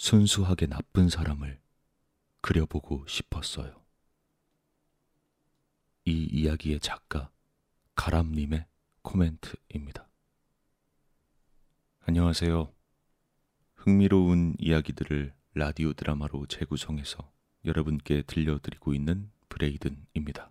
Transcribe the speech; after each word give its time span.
순수하게 0.00 0.66
나쁜 0.66 1.10
사람을 1.10 1.60
그려보고 2.40 3.06
싶었어요. 3.06 3.84
이 6.06 6.26
이야기의 6.32 6.80
작가 6.80 7.30
가람님의 7.96 8.64
코멘트입니다. 9.02 10.08
안녕하세요. 12.06 12.72
흥미로운 13.74 14.54
이야기들을 14.58 15.34
라디오 15.52 15.92
드라마로 15.92 16.46
재구성해서 16.46 17.30
여러분께 17.66 18.22
들려드리고 18.22 18.94
있는 18.94 19.30
브레이든입니다. 19.50 20.50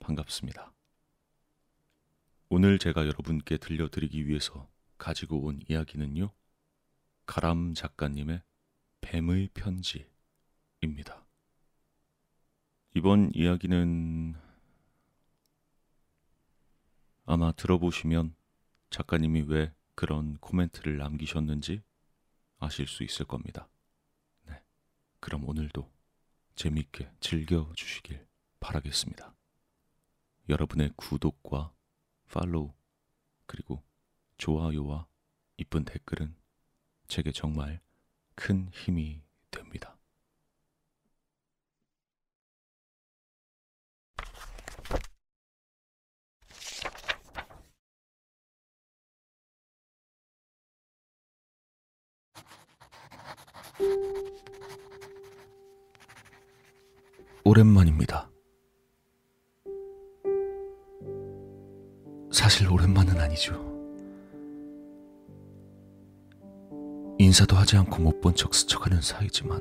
반갑습니다. 0.00 0.70
오늘 2.50 2.78
제가 2.78 3.06
여러분께 3.06 3.56
들려드리기 3.56 4.26
위해서 4.26 4.68
가지고 4.98 5.46
온 5.46 5.60
이야기는요. 5.66 6.30
가람 7.24 7.72
작가님의 7.72 8.42
뱀의 9.02 9.50
편지입니다. 9.52 11.26
이번 12.94 13.30
이야기는 13.34 14.34
아마 17.24 17.52
들어보시면 17.52 18.34
작가님이 18.90 19.42
왜 19.42 19.72
그런 19.94 20.36
코멘트를 20.38 20.96
남기셨는지 20.98 21.82
아실 22.58 22.86
수 22.86 23.04
있을 23.04 23.26
겁니다. 23.26 23.68
네. 24.46 24.62
그럼 25.20 25.48
오늘도 25.48 25.90
재밌게 26.54 27.10
즐겨주시길 27.20 28.26
바라겠습니다. 28.60 29.34
여러분의 30.48 30.92
구독과 30.96 31.72
팔로우 32.28 32.72
그리고 33.46 33.82
좋아요와 34.38 35.06
이쁜 35.58 35.84
댓글은 35.84 36.34
제게 37.08 37.30
정말 37.32 37.80
큰 38.42 38.68
힘이 38.72 39.22
됩니다. 39.52 39.96
오랜만입니다. 57.44 58.28
사실 62.32 62.68
오랜만은 62.68 63.20
아니죠. 63.20 63.81
인사도 67.22 67.56
하지 67.56 67.76
않고 67.76 68.02
못 68.02 68.20
본 68.20 68.34
척 68.34 68.54
스쳐가는 68.54 69.00
사이지만 69.00 69.60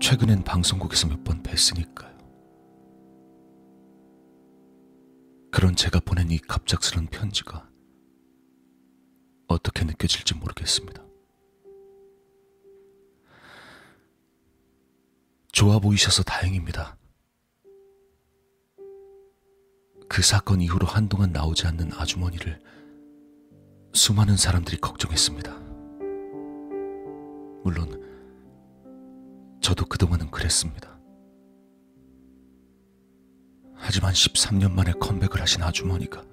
최근엔 0.00 0.44
방송국에서 0.44 1.08
몇 1.08 1.22
번 1.24 1.42
뵀으니까요. 1.42 2.12
그런 5.50 5.76
제가 5.76 6.00
보낸 6.00 6.30
이 6.30 6.38
갑작스런 6.38 7.06
편지가 7.06 7.68
어떻게 9.48 9.84
느껴질지 9.84 10.34
모르겠습니다. 10.34 11.02
좋아 15.52 15.78
보이셔서 15.78 16.22
다행입니다. 16.22 16.96
그 20.08 20.22
사건 20.22 20.60
이후로 20.60 20.86
한동안 20.86 21.32
나오지 21.32 21.66
않는 21.66 21.92
아주머니를 21.92 22.60
수많은 23.94 24.36
사람들이 24.36 24.78
걱정했습니다. 24.78 25.52
물론, 27.62 28.00
저도 29.60 29.84
그동안은 29.84 30.30
그랬습니다. 30.30 30.98
하지만 33.74 34.12
13년 34.12 34.72
만에 34.72 34.92
컴백을 34.92 35.40
하신 35.40 35.62
아주머니가 35.62 36.24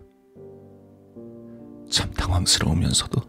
참 1.89 2.11
당황스러우면서도 2.11 3.21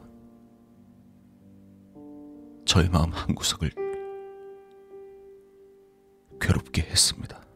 저의 2.66 2.88
마음 2.88 3.10
한구석을 3.10 3.70
괴롭게 6.40 6.82
했습니다. 6.82 7.49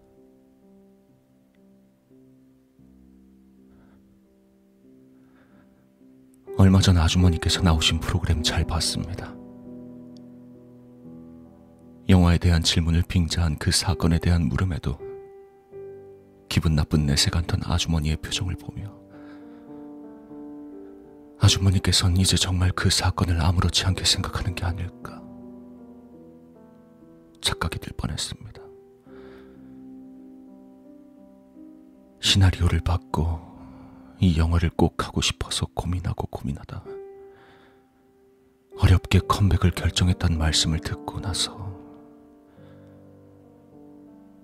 얼마 6.64 6.80
전 6.80 6.96
아주머니께서 6.96 7.60
나오신 7.60 8.00
프로그램 8.00 8.42
잘 8.42 8.64
봤습니다. 8.64 9.34
영화에 12.08 12.38
대한 12.38 12.62
질문을 12.62 13.02
빙자한 13.06 13.58
그 13.58 13.70
사건에 13.70 14.18
대한 14.18 14.48
물음에도 14.48 14.98
기분 16.48 16.74
나쁜 16.74 17.04
내색 17.04 17.36
안던 17.36 17.60
아주머니의 17.64 18.16
표정을 18.16 18.54
보며 18.54 18.98
아주머니께선 21.38 22.16
이제 22.16 22.38
정말 22.38 22.72
그 22.72 22.88
사건을 22.88 23.42
아무렇지 23.42 23.84
않게 23.84 24.06
생각하는 24.06 24.54
게 24.54 24.64
아닐까 24.64 25.22
착각이 27.42 27.78
들 27.78 27.92
뻔했습니다. 27.94 28.62
시나리오를 32.22 32.80
받고 32.80 33.53
이 34.20 34.38
영화를 34.38 34.70
꼭 34.70 35.06
하고 35.06 35.20
싶어서 35.20 35.66
고민하고 35.74 36.26
고민하다 36.28 36.84
어렵게 38.78 39.20
컴백을 39.28 39.70
결정했다는 39.72 40.38
말씀을 40.38 40.80
듣고 40.80 41.20
나서 41.20 41.72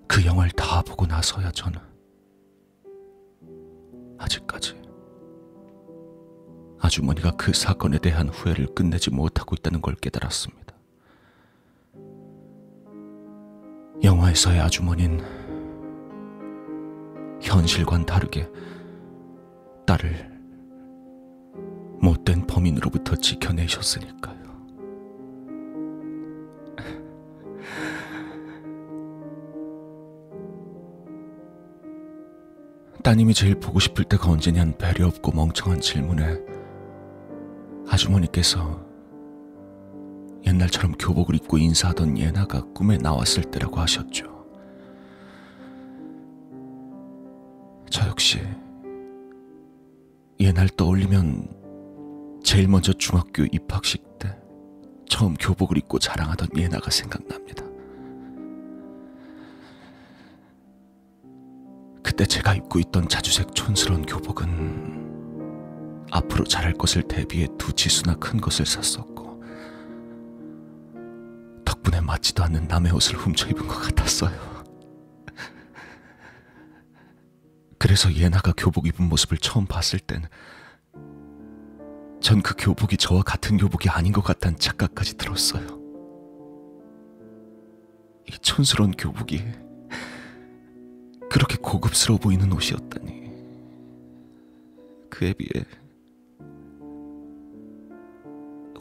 그 0.06 0.24
영화를 0.24 0.50
다 0.52 0.82
보고 0.82 1.06
나서야 1.06 1.50
저는 1.52 1.80
아직까지 4.18 4.80
아주머니가 6.80 7.32
그 7.32 7.52
사건에 7.52 7.98
대한 7.98 8.28
후회를 8.28 8.74
끝내지 8.74 9.10
못하고 9.10 9.54
있다는 9.54 9.82
걸 9.82 9.94
깨달았습니다. 9.96 10.74
영화에서의 14.02 14.60
아주머니는 14.60 15.20
현실과는 17.42 18.06
다르게 18.06 18.48
딸을 19.90 20.30
못된 22.00 22.46
범인으로부터 22.46 23.16
지켜내셨으니까요. 23.16 24.38
따님이 33.02 33.34
제일 33.34 33.56
보고 33.56 33.80
싶을 33.80 34.04
때가 34.04 34.30
언제냐는 34.30 34.78
배려 34.78 35.08
없고 35.08 35.32
멍청한 35.32 35.80
질문에 35.80 36.38
아주머니께서 37.88 38.86
옛날처럼 40.46 40.92
교복을 40.98 41.34
입고 41.34 41.58
인사하던 41.58 42.16
예나가 42.16 42.62
꿈에 42.72 42.96
나왔을 42.96 43.42
때라고 43.42 43.80
하셨죠. 43.80 44.46
저 47.90 48.06
역시 48.06 48.38
옛날 50.40 50.68
떠올리면 50.70 52.40
제일 52.42 52.66
먼저 52.66 52.94
중학교 52.94 53.44
입학식 53.52 54.18
때 54.18 54.34
처음 55.06 55.34
교복을 55.34 55.76
입고 55.76 55.98
자랑하던 55.98 56.48
예나가 56.56 56.90
생각납니다. 56.90 57.62
그때 62.02 62.24
제가 62.24 62.54
입고 62.54 62.78
있던 62.78 63.06
자주색 63.06 63.54
촌스러운 63.54 64.06
교복은 64.06 66.08
앞으로 66.10 66.44
자랄 66.44 66.72
것을 66.72 67.02
대비해 67.02 67.46
두 67.58 67.74
치수나 67.74 68.14
큰 68.14 68.40
것을 68.40 68.64
샀었고 68.64 69.44
덕분에 71.66 72.00
맞지도 72.00 72.42
않는 72.44 72.66
남의 72.66 72.92
옷을 72.92 73.16
훔쳐 73.16 73.46
입은 73.50 73.68
것 73.68 73.78
같았어요. 73.78 74.59
그래서 77.80 78.12
예나가 78.14 78.52
교복 78.56 78.86
입은 78.86 79.08
모습을 79.08 79.38
처음 79.38 79.66
봤을 79.66 79.98
땐 79.98 80.22
전 82.20 82.42
그 82.42 82.54
교복이 82.58 82.98
저와 82.98 83.22
같은 83.22 83.56
교복이 83.56 83.88
아닌 83.88 84.12
것 84.12 84.22
같다는 84.22 84.58
착각까지 84.58 85.16
들었어요. 85.16 85.66
이 88.28 88.32
촌스러운 88.42 88.92
교복이 88.92 89.42
그렇게 91.30 91.56
고급스러워 91.56 92.18
보이는 92.20 92.52
옷이었다니. 92.52 93.30
그에 95.10 95.32
비해 95.32 95.64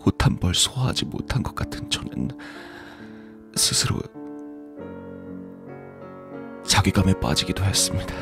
옷 0.06 0.22
한 0.24 0.38
벌 0.40 0.54
소화하지 0.54 1.06
못한 1.06 1.42
것 1.44 1.56
같은 1.56 1.90
저는 1.90 2.30
스스로 3.56 4.00
자괴감에 6.66 7.20
빠지기도 7.22 7.64
했습니다. 7.64 8.14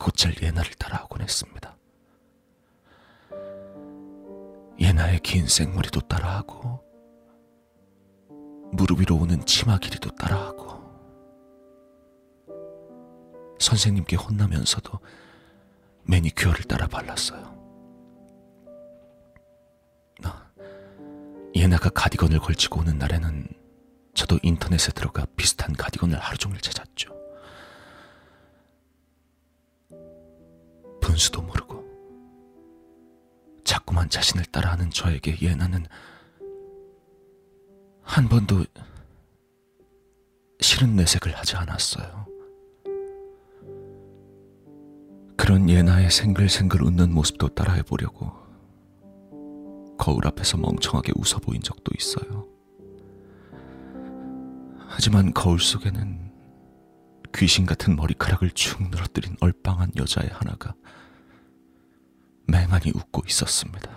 곧잘 0.00 0.34
예나를 0.42 0.72
따라하곤 0.74 1.20
했습니다. 1.20 1.76
예나의 4.80 5.20
긴 5.20 5.46
생머리도 5.46 6.00
따라하고 6.00 6.80
무릎 8.72 9.00
위로 9.00 9.16
오는 9.16 9.44
치마 9.44 9.78
길이도 9.78 10.10
따라하고 10.16 10.80
선생님께 13.60 14.16
혼나면서도 14.16 14.98
매니큐어를 16.04 16.64
따라 16.64 16.86
발랐어요. 16.86 17.60
아, 20.24 20.50
예나가 21.54 21.90
가디건을 21.90 22.38
걸치고 22.38 22.80
오는 22.80 22.96
날에는 22.96 23.48
저도 24.14 24.38
인터넷에 24.42 24.92
들어가 24.92 25.26
비슷한 25.36 25.74
가디건을 25.74 26.18
하루 26.18 26.38
종일 26.38 26.60
찾았죠. 26.62 27.19
분수도 31.20 31.42
모르고 31.42 31.84
자꾸만 33.62 34.08
자신을 34.08 34.46
따라하는 34.46 34.90
저에게 34.90 35.36
예나는 35.42 35.84
한 38.02 38.28
번도 38.28 38.64
싫은 40.60 40.96
내색을 40.96 41.36
하지 41.36 41.56
않았어요. 41.56 42.26
그런 45.36 45.68
예나의 45.68 46.10
생글생글 46.10 46.82
웃는 46.82 47.12
모습도 47.12 47.48
따라해 47.48 47.82
보려고 47.82 48.32
거울 49.98 50.26
앞에서 50.26 50.56
멍청하게 50.56 51.12
웃어 51.16 51.38
보인 51.40 51.60
적도 51.60 51.92
있어요. 51.98 52.48
하지만 54.88 55.34
거울 55.34 55.60
속에는 55.60 56.32
귀신 57.34 57.66
같은 57.66 57.94
머리카락을 57.94 58.50
축 58.52 58.82
늘어뜨린 58.90 59.36
얼빵한 59.40 59.92
여자의 59.96 60.30
하나가 60.30 60.74
맹하니 62.50 62.92
웃고 62.94 63.22
있었습니다. 63.26 63.90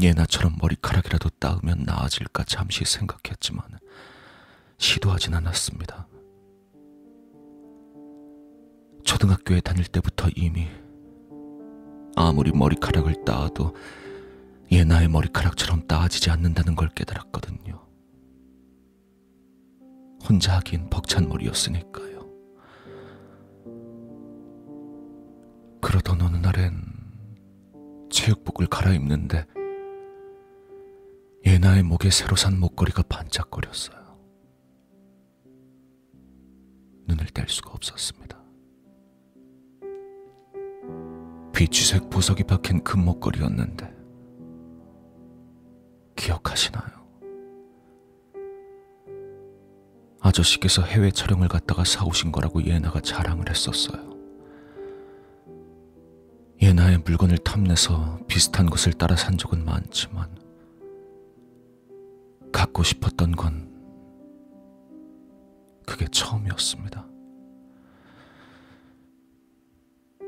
예나처럼 0.00 0.56
머리카락이라도 0.60 1.30
따으면 1.38 1.84
나아질까 1.86 2.44
잠시 2.44 2.84
생각했지만 2.84 3.64
시도하진 4.78 5.34
않았습니다. 5.34 6.06
초등학교에 9.04 9.60
다닐 9.60 9.84
때부터 9.86 10.28
이미 10.36 10.68
아무리 12.14 12.50
머리카락을 12.52 13.24
따도 13.24 13.74
예나의 14.70 15.08
머리카락처럼 15.08 15.86
따지지 15.86 16.30
않는다는 16.30 16.74
걸 16.74 16.88
깨달았거든요. 16.88 17.86
혼자 20.28 20.56
하기엔 20.56 20.90
벅찬 20.90 21.28
머리였으니까요. 21.28 22.15
그러던 25.86 26.20
어느 26.20 26.36
날엔 26.38 26.82
체육복을 28.10 28.66
갈아입는데 28.66 29.46
예나의 31.46 31.84
목에 31.84 32.10
새로 32.10 32.34
산 32.34 32.58
목걸이가 32.58 33.04
반짝거렸어요. 33.08 33.96
눈을 37.06 37.26
뗄 37.26 37.48
수가 37.48 37.70
없었습니다. 37.70 38.36
비취색 41.54 42.10
보석이 42.10 42.42
박힌 42.42 42.82
금 42.82 43.04
목걸이였는데 43.04 43.88
기억하시나요? 46.16 47.06
아저씨께서 50.20 50.82
해외 50.82 51.12
촬영을 51.12 51.46
갔다가 51.46 51.84
사오신 51.84 52.32
거라고 52.32 52.64
예나가 52.64 53.00
자랑을 53.00 53.48
했었어요. 53.48 54.05
예나의 56.76 56.98
물건을 56.98 57.38
탐내서 57.38 58.18
비슷한 58.28 58.68
것을 58.68 58.92
따라 58.92 59.16
산 59.16 59.38
적은 59.38 59.64
많지만 59.64 60.28
갖고 62.52 62.82
싶었던 62.82 63.32
건 63.32 63.74
그게 65.86 66.06
처음이었습니다. 66.08 67.06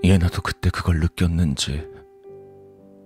예나도 0.02 0.40
그때 0.40 0.70
그걸 0.70 1.00
느꼈는지 1.00 1.86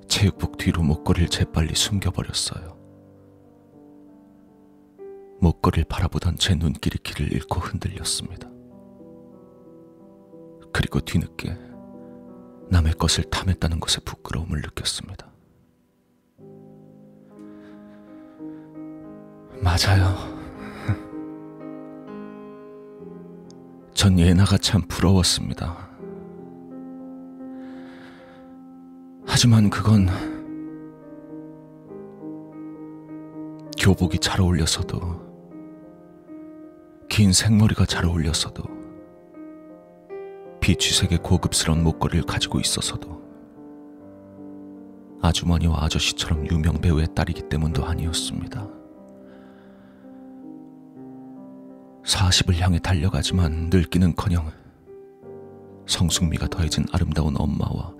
체육복 0.06 0.58
뒤로 0.58 0.84
목걸이를 0.84 1.28
재빨리 1.28 1.74
숨겨버렸어요. 1.74 2.78
목걸이를 5.40 5.84
바라보던 5.88 6.36
제 6.36 6.54
눈길이 6.54 6.96
길을 6.98 7.32
잃고 7.32 7.58
흔들렸습니다. 7.58 8.48
그리고 10.72 11.00
뒤늦게 11.00 11.71
남의 12.72 12.94
것을 12.94 13.24
탐했다는 13.24 13.78
것에 13.80 14.00
부끄러움을 14.00 14.62
느꼈습니다. 14.62 15.26
맞아요. 19.60 20.16
전 23.92 24.18
예나가 24.18 24.56
참 24.56 24.80
부러웠습니다. 24.88 25.90
하지만 29.26 29.68
그건 29.68 30.08
교복이 33.78 34.18
잘 34.18 34.40
어울려서도 34.40 35.30
긴 37.10 37.34
생머리가 37.34 37.84
잘 37.84 38.06
어울려서도 38.06 38.81
비취색의 40.62 41.18
고급스러운 41.18 41.82
목걸이를 41.82 42.22
가지고 42.22 42.60
있어서도 42.60 43.20
아주머니와 45.20 45.84
아저씨처럼 45.84 46.46
유명 46.48 46.80
배우의 46.80 47.08
딸이기 47.14 47.48
때문도 47.48 47.84
아니었습니다. 47.84 48.68
40을 52.04 52.58
향해 52.58 52.78
달려가지만 52.78 53.70
늙기는커녕 53.70 54.50
성숙미가 55.86 56.48
더해진 56.48 56.86
아름다운 56.92 57.34
엄마와 57.36 57.92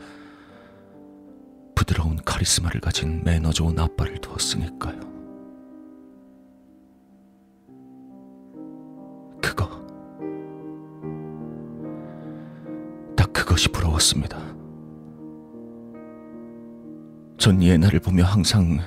부드러운 1.75 2.17
카리스마를 2.25 2.81
가진 2.81 3.23
매너 3.25 3.51
좋은 3.51 3.79
아빠를 3.79 4.19
두었으니까요. 4.19 5.12
그것이 13.43 13.69
부러웠습니다. 13.71 14.39
전 17.37 17.61
예나를 17.61 17.99
보며 17.99 18.23
항상 18.23 18.79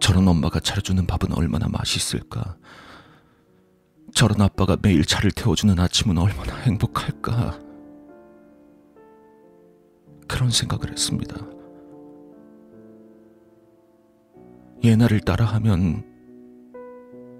저런 0.00 0.26
엄마가 0.26 0.58
차려주는 0.58 1.06
밥은 1.06 1.32
얼마나 1.36 1.68
맛있을까. 1.68 2.56
저런 4.12 4.40
아빠가 4.40 4.76
매일 4.82 5.04
차를 5.04 5.30
태워주는 5.30 5.78
아침은 5.78 6.18
얼마나 6.18 6.56
행복할까. 6.56 7.60
그런 10.26 10.50
생각을 10.50 10.90
했습니다. 10.90 11.36
예나를 14.82 15.20
따라하면 15.20 16.04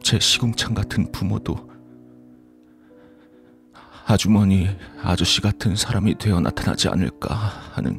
제 0.05 0.21
시궁창 0.21 0.73
같은 0.73 1.11
부모도 1.11 1.69
아주머니, 4.11 4.69
아저씨 5.01 5.41
같은 5.41 5.77
사람이 5.77 6.17
되어 6.19 6.41
나타나지 6.41 6.89
않을까 6.89 7.33
하는 7.33 7.97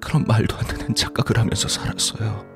그런 0.00 0.24
말도 0.24 0.56
안 0.56 0.66
되는 0.66 0.92
착각을 0.92 1.38
하면서 1.38 1.68
살았어요. 1.68 2.50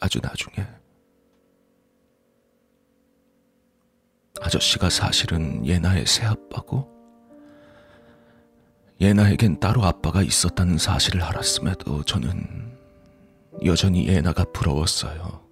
아주 0.00 0.18
나중에 0.20 0.66
아저씨가 4.40 4.90
사실은 4.90 5.64
예나의 5.64 6.04
새아빠고 6.04 6.90
예나에겐 9.00 9.60
따로 9.60 9.84
아빠가 9.84 10.20
있었다는 10.22 10.78
사실을 10.78 11.22
알았음에도 11.22 12.02
저는 12.02 12.71
여전히 13.64 14.08
예나가 14.08 14.44
부러웠어요. 14.44 15.42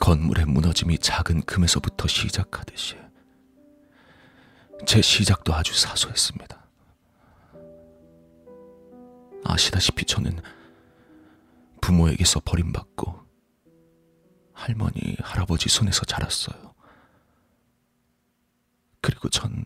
건물의 0.00 0.46
무너짐이 0.46 0.98
작은 0.98 1.42
금에서부터 1.42 2.08
시작하듯이 2.08 2.96
제 4.86 5.00
시작도 5.00 5.54
아주 5.54 5.78
사소했습니다. 5.78 6.66
아시다시피 9.44 10.04
저는 10.04 10.40
부모에게서 11.80 12.40
버림받고 12.44 13.20
할머니, 14.52 15.16
할아버지 15.20 15.68
손에서 15.68 16.04
자랐어요. 16.04 16.74
그리고 19.00 19.28
전 19.28 19.64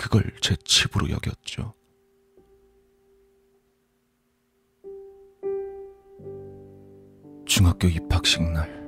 그걸 0.00 0.24
제 0.40 0.56
집으로 0.64 1.10
여겼죠. 1.10 1.74
중학교 7.44 7.86
입학식 7.86 8.42
날. 8.50 8.80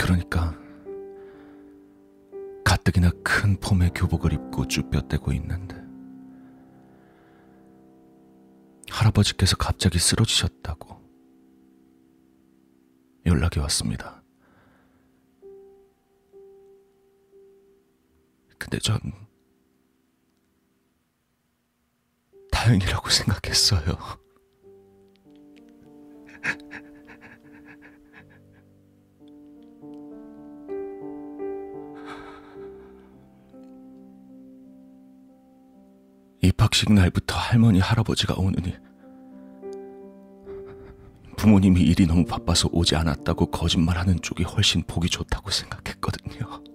그러니까 0.00 0.52
가뜩이나 2.64 3.12
큰 3.22 3.56
폼의 3.60 3.92
교복을 3.94 4.32
입고 4.32 4.66
쭈뼛대고 4.66 5.32
있는데 5.34 5.76
할아버지께서 8.90 9.56
갑자기 9.56 10.00
쓰러지셨다고 10.00 11.00
연락이 13.26 13.60
왔습니다. 13.60 14.19
근데 18.70 18.78
전 18.78 19.00
다행이라고 22.52 23.10
생각했어요. 23.10 23.82
입학식 36.40 36.92
날부터 36.92 37.36
할머니, 37.36 37.80
할아버지가 37.80 38.36
오느니 38.36 38.76
부모님이 41.36 41.80
일이 41.80 42.06
너무 42.06 42.24
바빠서 42.24 42.68
오지 42.70 42.94
않았다고 42.94 43.50
거짓말하는 43.50 44.20
쪽이 44.22 44.44
훨씬 44.44 44.84
보기 44.86 45.08
좋다고 45.08 45.50
생각했거든요. 45.50 46.69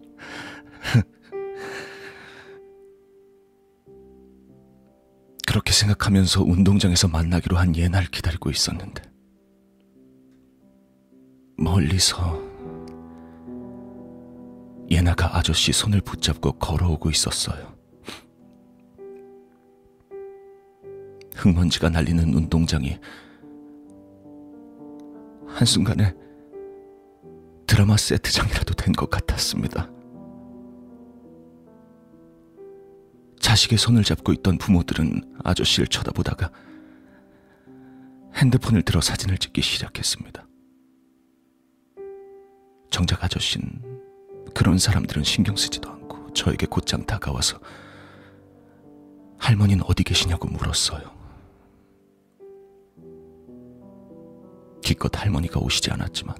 그렇게 5.55 5.71
생각하면서 5.71 6.43
운동장에서 6.43 7.07
만나기로 7.07 7.55
한 7.55 7.77
예날 7.77 8.03
기다리고 8.07 8.49
있었는데 8.49 9.01
멀리서 11.57 12.43
예나가 14.91 15.37
아저씨 15.37 15.71
손을 15.71 16.01
붙잡고 16.01 16.59
걸어오고 16.59 17.09
있었어요. 17.09 17.73
흙먼지가 21.35 21.87
날리는 21.87 22.33
운동장이 22.33 22.99
한순간에 25.47 26.13
드라마 27.65 27.95
세트장이라도 27.95 28.73
된 28.73 28.91
것 28.91 29.09
같았습니다. 29.09 29.89
자식의 33.45 33.77
손을 33.77 34.03
잡고 34.03 34.33
있던 34.33 34.57
부모들은 34.57 35.35
아저씨를 35.43 35.85
쳐다보다가 35.85 36.49
핸드폰을 38.33 38.81
들어 38.81 38.99
사진을 39.01 39.37
찍기 39.37 39.61
시작했습니다. 39.61 40.47
정작 42.89 43.23
아저씨는 43.23 44.01
그런 44.55 44.79
사람들은 44.79 45.23
신경 45.23 45.55
쓰지도 45.55 45.91
않고 45.91 46.33
저에게 46.33 46.65
곧장 46.65 47.05
다가와서 47.05 47.59
할머니는 49.37 49.83
어디 49.85 50.03
계시냐고 50.03 50.47
물었어요. 50.47 51.03
기껏 54.83 55.15
할머니가 55.15 55.59
오시지 55.59 55.91
않았지만 55.91 56.35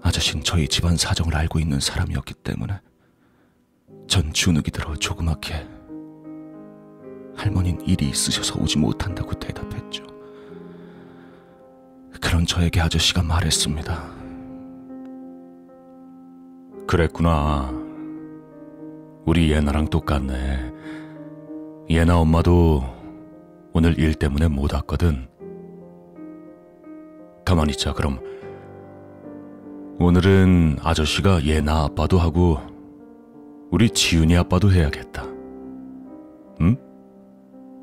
아저씨는 0.00 0.44
저희 0.44 0.66
집안 0.66 0.96
사정을 0.96 1.36
알고 1.36 1.58
있는 1.58 1.78
사람이었기 1.78 2.32
때문에 2.42 2.80
전 4.06 4.32
주눅이 4.32 4.64
들어 4.64 4.94
조그맣게 4.94 5.66
할머니는 7.36 7.86
일이 7.86 8.08
있으셔서 8.08 8.60
오지 8.60 8.78
못한다고 8.78 9.32
대답했죠. 9.34 10.04
그런 12.20 12.46
저에게 12.46 12.80
아저씨가 12.80 13.22
말했습니다. 13.22 14.14
그랬구나. 16.86 17.72
우리 19.24 19.50
예나랑 19.50 19.88
똑같네. 19.88 20.72
예나 21.90 22.18
엄마도 22.18 22.82
오늘 23.72 23.98
일 23.98 24.14
때문에 24.14 24.48
못 24.48 24.72
왔거든. 24.72 25.28
가만히 27.44 27.72
있자, 27.72 27.92
그럼. 27.92 28.20
오늘은 29.98 30.78
아저씨가 30.82 31.44
예나 31.44 31.84
아빠도 31.84 32.18
하고, 32.18 32.58
우리 33.70 33.90
지훈이 33.90 34.36
아빠도 34.36 34.72
해야겠다. 34.72 35.24
응? 36.60 36.76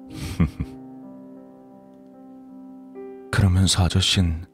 그러면서 3.31 3.83
아저씨는 3.83 4.45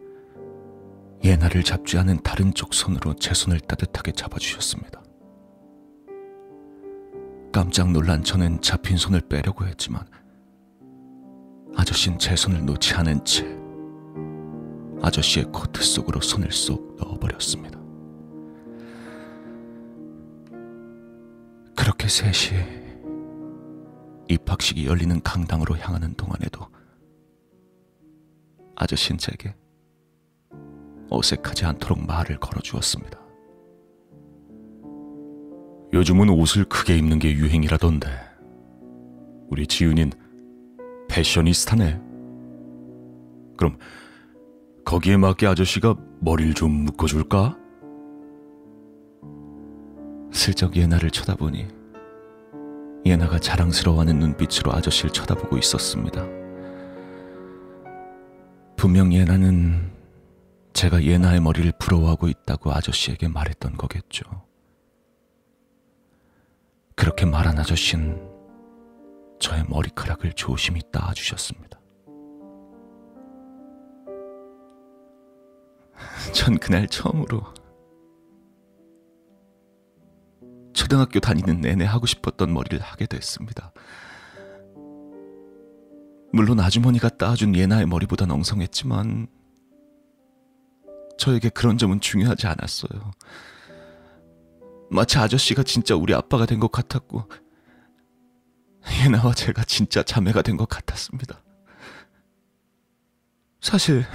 예나를 1.24 1.63
잡지 1.63 1.98
않은 1.98 2.19
다른 2.24 2.53
쪽 2.53 2.74
손으로 2.74 3.13
제 3.15 3.34
손을 3.34 3.60
따뜻하게 3.60 4.12
잡아주셨습니다. 4.13 5.03
깜짝 7.51 7.91
놀란 7.91 8.24
저는 8.24 8.62
잡힌 8.62 8.96
손을 8.98 9.22
빼려고 9.22 9.65
했지만 9.65 10.05
아저씨는 11.75 12.19
제 12.19 12.36
손을 12.36 12.63
놓지 12.65 12.93
않은 12.93 13.25
채 13.25 13.57
아저씨의 15.01 15.48
코트 15.51 15.84
속으로 15.84 16.22
손을 16.22 16.51
쏙 16.51 16.96
넣어버렸습니다. 17.00 17.76
그렇게 21.77 22.07
셋이 22.07 22.60
입학식이 24.27 24.88
열리는 24.88 25.22
강당으로 25.22 25.77
향하는 25.77 26.15
동안에도 26.15 26.67
아저씨는 28.75 29.19
제게 29.19 29.55
어색하지 31.10 31.65
않도록 31.65 32.05
말을 32.05 32.39
걸어주었습니다. 32.39 33.19
요즘은 35.93 36.29
옷을 36.29 36.65
크게 36.65 36.98
입는 36.98 37.19
게 37.19 37.31
유행이라던데. 37.31 38.10
우리 39.50 39.65
지훈인 39.65 40.12
패셔니스타네. 41.07 42.01
그럼 43.55 43.77
거기에 44.84 45.15
맞게 45.15 45.48
아저씨가 45.48 45.96
머리를 46.19 46.55
좀 46.55 46.72
묶어줄까? 46.72 47.66
슬쩍 50.38 50.75
예나를 50.75 51.10
쳐다보니 51.10 51.67
예나가 53.06 53.39
자랑스러워하는 53.39 54.20
눈빛으로 54.20 54.72
아저씨를 54.72 55.10
쳐다보고 55.10 55.58
있었습니다. 55.58 56.25
분명 58.75 59.12
예나는 59.12 59.91
제가 60.74 61.03
예나의 61.03 61.41
머리를 61.41 61.74
부러워하고 61.79 62.27
있다고 62.27 62.72
아저씨에게 62.72 63.27
말했던 63.27 63.77
거겠죠. 63.77 64.25
그렇게 66.96 67.25
말한 67.25 67.58
아저씨는 67.58 68.22
저의 69.39 69.63
머리카락을 69.67 70.34
조심히 70.34 70.82
따주셨습니다. 70.91 71.79
전 76.34 76.58
그날 76.60 76.88
처음으로 76.88 77.41
초등학교 80.77 81.19
다니는 81.19 81.62
내내 81.62 81.86
하고 81.86 82.05
싶었던 82.05 82.53
머리를 82.53 82.79
하게 82.79 83.07
됐습니다. 83.07 83.74
물론 86.31 86.60
아주머니가 86.60 87.10
따준 87.10 87.55
예나의 87.55 87.88
머리보단 87.88 88.29
엉성했지만 88.29 89.25
저에게 91.17 91.50
그런 91.50 91.79
점은 91.79 92.00
중요하지 92.00 92.46
않았어요. 92.46 93.12
마치 94.91 95.17
아저씨가 95.17 95.63
진짜 95.63 95.96
우리 95.96 96.13
아빠가 96.13 96.46
된 96.46 96.60
것 96.60 96.72
같았고 96.72 97.27
예나와 99.03 99.34
제가 99.34 99.63
진짜 99.63 100.03
자매가 100.03 100.43
된 100.43 100.57
것 100.57 100.69
같았습니다. 100.69 101.43
사실 103.62 104.05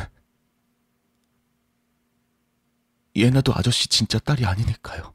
예나도 3.17 3.53
아저씨 3.53 3.89
진짜 3.89 4.21
딸이 4.21 4.47
아니니까요. 4.47 5.13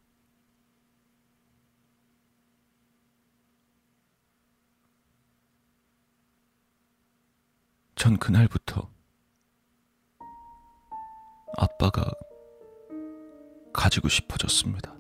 전 7.98 8.16
그날부터 8.18 8.92
아빠가 11.58 12.12
가지고 13.74 14.08
싶어졌습니다. 14.08 14.96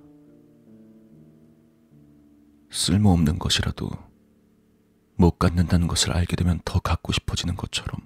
쓸모없는 2.71 3.37
것이라도 3.37 3.91
못 5.15 5.37
갖는다는 5.37 5.87
것을 5.87 6.11
알게 6.11 6.35
되면 6.35 6.59
더 6.65 6.79
갖고 6.79 7.13
싶어지는 7.13 7.55
것처럼 7.55 8.01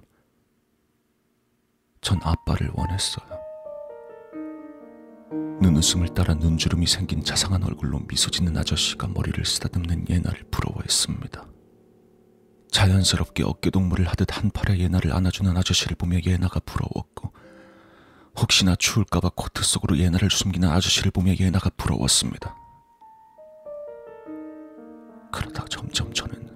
전 2.02 2.20
아빠를 2.22 2.70
원했어요. 2.74 3.26
눈웃음을 5.62 6.08
따라 6.08 6.34
눈주름이 6.34 6.86
생긴 6.86 7.24
자상한 7.24 7.64
얼굴로 7.64 8.00
미소 8.00 8.30
짓는 8.30 8.58
아저씨가 8.58 9.08
머리를 9.08 9.42
쓰다듬는 9.42 10.10
예나를 10.10 10.44
부러워했습니다. 10.50 11.46
자연스럽게 12.72 13.44
어깨동무를 13.44 14.08
하듯 14.08 14.36
한 14.36 14.50
팔에 14.50 14.78
예나를 14.78 15.12
안아주는 15.12 15.56
아저씨를 15.56 15.94
보며 15.94 16.18
예나가 16.26 16.58
부러웠고 16.58 17.32
혹시나 18.36 18.74
추울까봐 18.74 19.32
코트 19.36 19.62
속으로 19.62 19.98
예나를 19.98 20.30
숨기는 20.30 20.68
아저씨를 20.68 21.10
보며 21.12 21.34
예나가 21.38 21.70
부러웠습니다. 21.76 22.56
그러다 25.30 25.66
점점 25.66 26.12
저는 26.12 26.50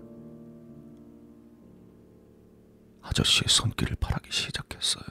아저씨의 3.02 3.44
손길을 3.48 3.96
바라기 3.96 4.32
시작했어요. 4.32 5.04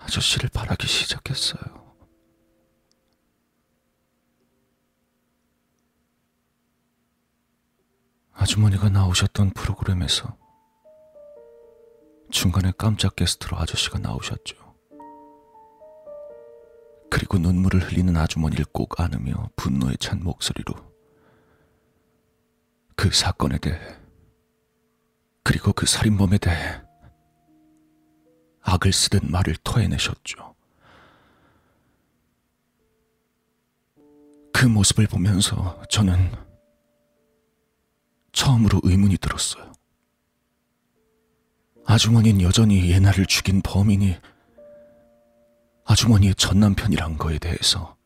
아저씨를 0.00 0.50
바라기 0.50 0.86
시작했어요. 0.86 1.83
아주머니가 8.34 8.90
나오셨던 8.90 9.50
프로그램에서 9.50 10.36
중간에 12.30 12.72
깜짝 12.76 13.14
게스트로 13.16 13.56
아저씨가 13.56 13.98
나오셨죠. 14.00 14.56
그리고 17.10 17.38
눈물을 17.38 17.80
흘리는 17.80 18.16
아주머니를 18.16 18.64
꼭 18.72 19.00
안으며 19.00 19.50
분노에 19.54 19.94
찬 20.00 20.22
목소리로 20.22 20.74
그 22.96 23.10
사건에 23.12 23.58
대해 23.58 23.78
그리고 25.44 25.72
그 25.72 25.86
살인범에 25.86 26.38
대해 26.38 26.82
악을 28.62 28.92
쓰듯 28.92 29.30
말을 29.30 29.56
토해내셨죠. 29.62 30.54
그 34.52 34.66
모습을 34.66 35.06
보면서 35.06 35.80
저는 35.88 36.32
처음으로 38.34 38.80
의문이 38.82 39.16
들었어요. 39.16 39.72
아주머니는 41.86 42.42
여전히 42.42 42.90
예나를 42.90 43.26
죽인 43.26 43.62
범인이 43.62 44.16
아주머니의 45.86 46.34
전 46.34 46.60
남편이란 46.60 47.16
거에 47.16 47.38
대해서 47.38 47.96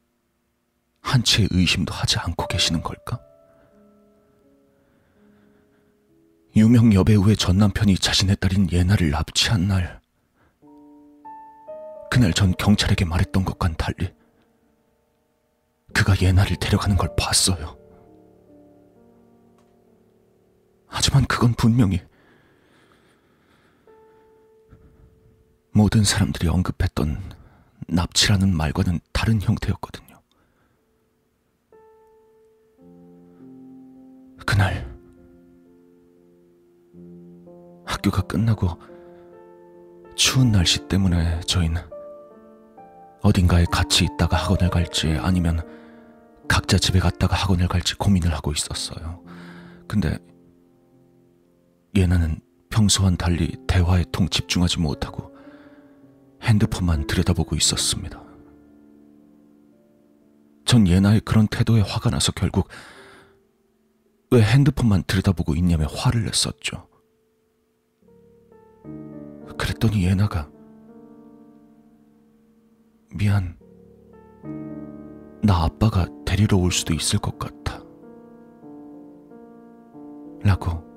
한치의 1.00 1.49
의심도 1.52 1.92
하지 1.92 2.18
않고 2.18 2.47
계시는 2.49 2.82
걸까? 2.82 3.20
유명 6.56 6.92
여배우의 6.92 7.37
전 7.37 7.58
남편이 7.58 7.97
자신의 7.97 8.37
딸인 8.37 8.70
예나를 8.73 9.11
납치한 9.11 9.68
날, 9.68 10.00
그날 12.11 12.32
전 12.32 12.52
경찰에게 12.56 13.04
말했던 13.04 13.44
것과는 13.44 13.76
달리 13.76 14.12
그가 15.94 16.20
예나를 16.20 16.56
데려가는 16.56 16.97
걸 16.97 17.14
봤어요. 17.16 17.77
하지만 20.88 21.25
그건 21.26 21.54
분명히 21.54 22.00
모든 25.71 26.02
사람들이 26.02 26.49
언급했던 26.49 27.23
납치라는 27.88 28.54
말과는 28.54 29.00
다른 29.12 29.40
형태였거든요. 29.40 30.21
그날 34.45 34.99
학교가 37.87 38.23
끝나고 38.23 38.68
추운 40.16 40.50
날씨 40.50 40.88
때문에 40.88 41.40
저희는 41.40 41.80
어딘가에 43.23 43.64
같이 43.71 44.04
있다가 44.04 44.37
학원을 44.37 44.70
갈지 44.70 45.16
아니면 45.20 45.61
각자 46.48 46.79
집에 46.79 46.98
갔다가 46.98 47.37
학원을 47.37 47.68
갈지 47.68 47.94
고민을 47.94 48.35
하고 48.35 48.53
있었어요. 48.53 49.22
근데 49.87 50.18
예나는 51.94 52.40
평소와는 52.70 53.16
달리 53.18 53.57
대화에 53.66 54.05
통 54.12 54.29
집중하지 54.29 54.79
못하고 54.81 55.35
핸드폰만 56.42 57.07
들여다보고 57.07 57.57
있었습니다. 57.57 58.22
전 60.64 60.87
예나의 60.87 61.20
그런 61.20 61.48
태도에 61.48 61.81
화가 61.81 62.11
나서 62.11 62.31
결국 62.33 62.68
왜 64.31 64.42
핸드폰만 64.42 65.05
들여다보고 65.07 65.55
있냐며 65.55 65.87
화를 65.87 66.24
냈었죠. 66.24 66.87
그랬더니 69.57 70.05
예나가 70.05 70.51
미안. 73.14 73.59
나 75.42 75.64
아빠가 75.64 76.07
데리러 76.27 76.59
올 76.59 76.70
수도 76.70 76.92
있을 76.92 77.18
것 77.18 77.38
같아. 77.38 77.83
라고 80.42 80.88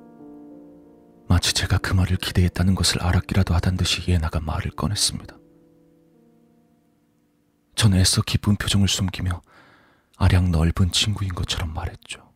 마치 1.32 1.54
제가 1.54 1.78
그 1.78 1.94
말을 1.94 2.18
기대했다는 2.18 2.76
것을 2.76 3.02
알았기라도 3.02 3.54
하단 3.54 3.78
듯이 3.78 4.04
예나가 4.12 4.42
말을 4.42 4.72
꺼냈습니다. 4.72 5.34
전 7.74 7.94
애써 7.94 8.22
기쁜 8.22 8.58
표정을 8.58 8.90
숨기며 8.90 9.42
아량 10.18 10.52
넓은 10.52 10.92
친구인 10.92 11.34
것처럼 11.34 11.74
말했죠. 11.74 12.34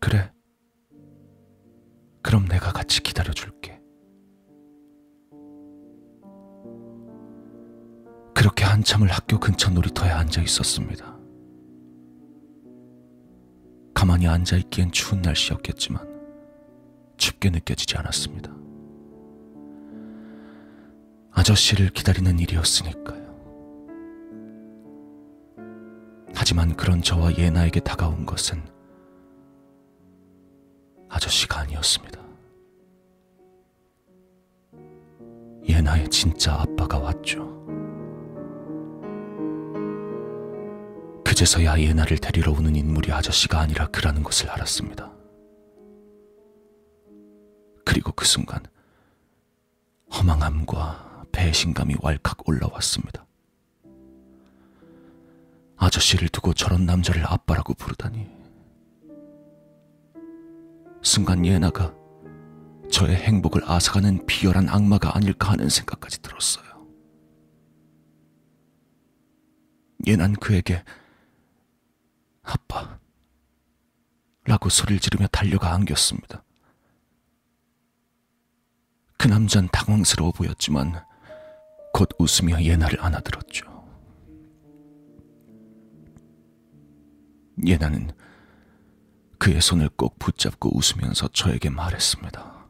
그래. 0.00 0.32
그럼 2.22 2.46
내가 2.46 2.72
같이 2.72 3.02
기다려줄게. 3.02 3.80
그렇게 8.36 8.64
한참을 8.64 9.10
학교 9.10 9.40
근처 9.40 9.68
놀이터에 9.68 10.10
앉아 10.10 10.42
있었습니다. 10.42 11.13
가만히 14.04 14.28
앉아 14.28 14.56
있기엔 14.56 14.92
추운 14.92 15.22
날씨였겠지만 15.22 16.06
춥게 17.16 17.48
느껴지지 17.48 17.96
않았습니다. 17.96 18.52
아저씨를 21.30 21.88
기다리는 21.88 22.38
일이었으니까요. 22.38 23.24
하지만 26.34 26.76
그런 26.76 27.00
저와 27.00 27.34
예나에게 27.38 27.80
다가온 27.80 28.26
것은 28.26 28.62
아저씨가 31.08 31.60
아니었습니다. 31.60 32.20
예나의 35.66 36.10
진짜 36.10 36.60
아빠가 36.60 36.98
왔죠. 36.98 37.63
그제서야 41.34 41.80
예나를 41.80 42.18
데리러 42.18 42.52
오는 42.52 42.76
인물이 42.76 43.10
아저씨가 43.10 43.58
아니라 43.58 43.88
그라는 43.88 44.22
것을 44.22 44.48
알았습니다. 44.50 45.10
그리고 47.84 48.12
그 48.12 48.24
순간 48.24 48.62
허망함과 50.12 51.24
배신감이 51.32 51.96
왈칵 52.00 52.48
올라왔습니다. 52.48 53.26
아저씨를 55.76 56.28
두고 56.28 56.54
저런 56.54 56.86
남자를 56.86 57.26
아빠라고 57.26 57.74
부르다니. 57.74 58.28
순간 61.02 61.44
예나가 61.44 61.92
저의 62.92 63.16
행복을 63.16 63.68
앗아가는 63.68 64.24
비열한 64.26 64.68
악마가 64.68 65.16
아닐까 65.16 65.50
하는 65.50 65.68
생각까지 65.68 66.22
들었어요. 66.22 66.64
예난 70.06 70.34
그에게 70.34 70.84
아빠 72.44 72.98
라고 74.46 74.68
소리를 74.68 75.00
지르며 75.00 75.26
달려가 75.28 75.72
안겼습니다. 75.72 76.44
그 79.16 79.26
남잔 79.26 79.68
당황스러워 79.72 80.32
보였지만 80.32 81.02
곧 81.92 82.10
웃으며 82.18 82.62
예나를 82.62 83.02
안아들었죠. 83.02 83.72
예나는 87.64 88.10
그의 89.38 89.60
손을 89.60 89.88
꼭 89.90 90.18
붙잡고 90.18 90.76
웃으면서 90.76 91.28
저에게 91.28 91.70
말했습니다. 91.70 92.68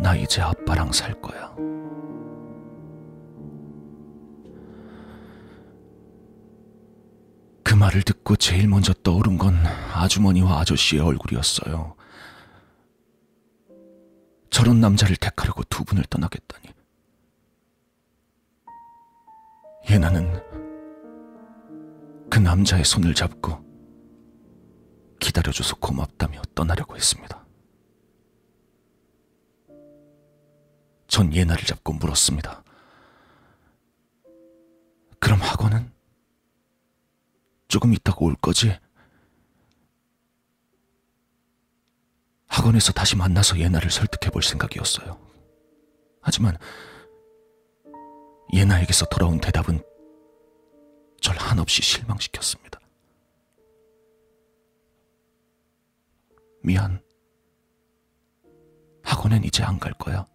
나 0.00 0.16
이제 0.16 0.40
아빠랑 0.40 0.92
살 0.92 1.20
거야. 1.20 1.54
그 7.64 7.74
말을 7.74 8.02
듣고 8.02 8.36
제일 8.36 8.68
먼저 8.68 8.92
떠오른 8.92 9.38
건 9.38 9.56
아주머니와 9.94 10.60
아저씨의 10.60 11.00
얼굴이었어요. 11.00 11.96
저런 14.50 14.80
남자를 14.80 15.16
택하려고 15.16 15.64
두 15.64 15.82
분을 15.82 16.04
떠나겠다니. 16.04 16.68
예나는 19.90 20.40
그 22.30 22.38
남자의 22.38 22.84
손을 22.84 23.14
잡고 23.14 23.64
기다려줘서 25.18 25.76
고맙다며 25.76 26.42
떠나려고 26.54 26.96
했습니다. 26.96 27.44
전 31.08 31.32
예나를 31.32 31.64
잡고 31.64 31.94
물었습니다. 31.94 32.62
그럼 35.18 35.40
학원은? 35.40 35.93
조금 37.74 37.92
있다가 37.92 38.18
올 38.20 38.36
거지? 38.36 38.72
학원에서 42.46 42.92
다시 42.92 43.16
만나서 43.16 43.58
예나를 43.58 43.90
설득해 43.90 44.30
볼 44.30 44.44
생각이었어요. 44.44 45.18
하지만 46.20 46.56
예나에게서 48.52 49.06
돌아온 49.06 49.40
대답은 49.40 49.82
절 51.20 51.36
한없이 51.36 51.82
실망시켰습니다. 51.82 52.78
미안. 56.62 57.02
학원엔 59.02 59.42
이제 59.42 59.64
안 59.64 59.80
갈 59.80 59.92
거야. 59.94 60.28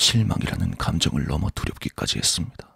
실망이라는 0.00 0.78
감정을 0.78 1.26
넘어 1.26 1.50
두렵기까지 1.50 2.18
했습니다. 2.18 2.74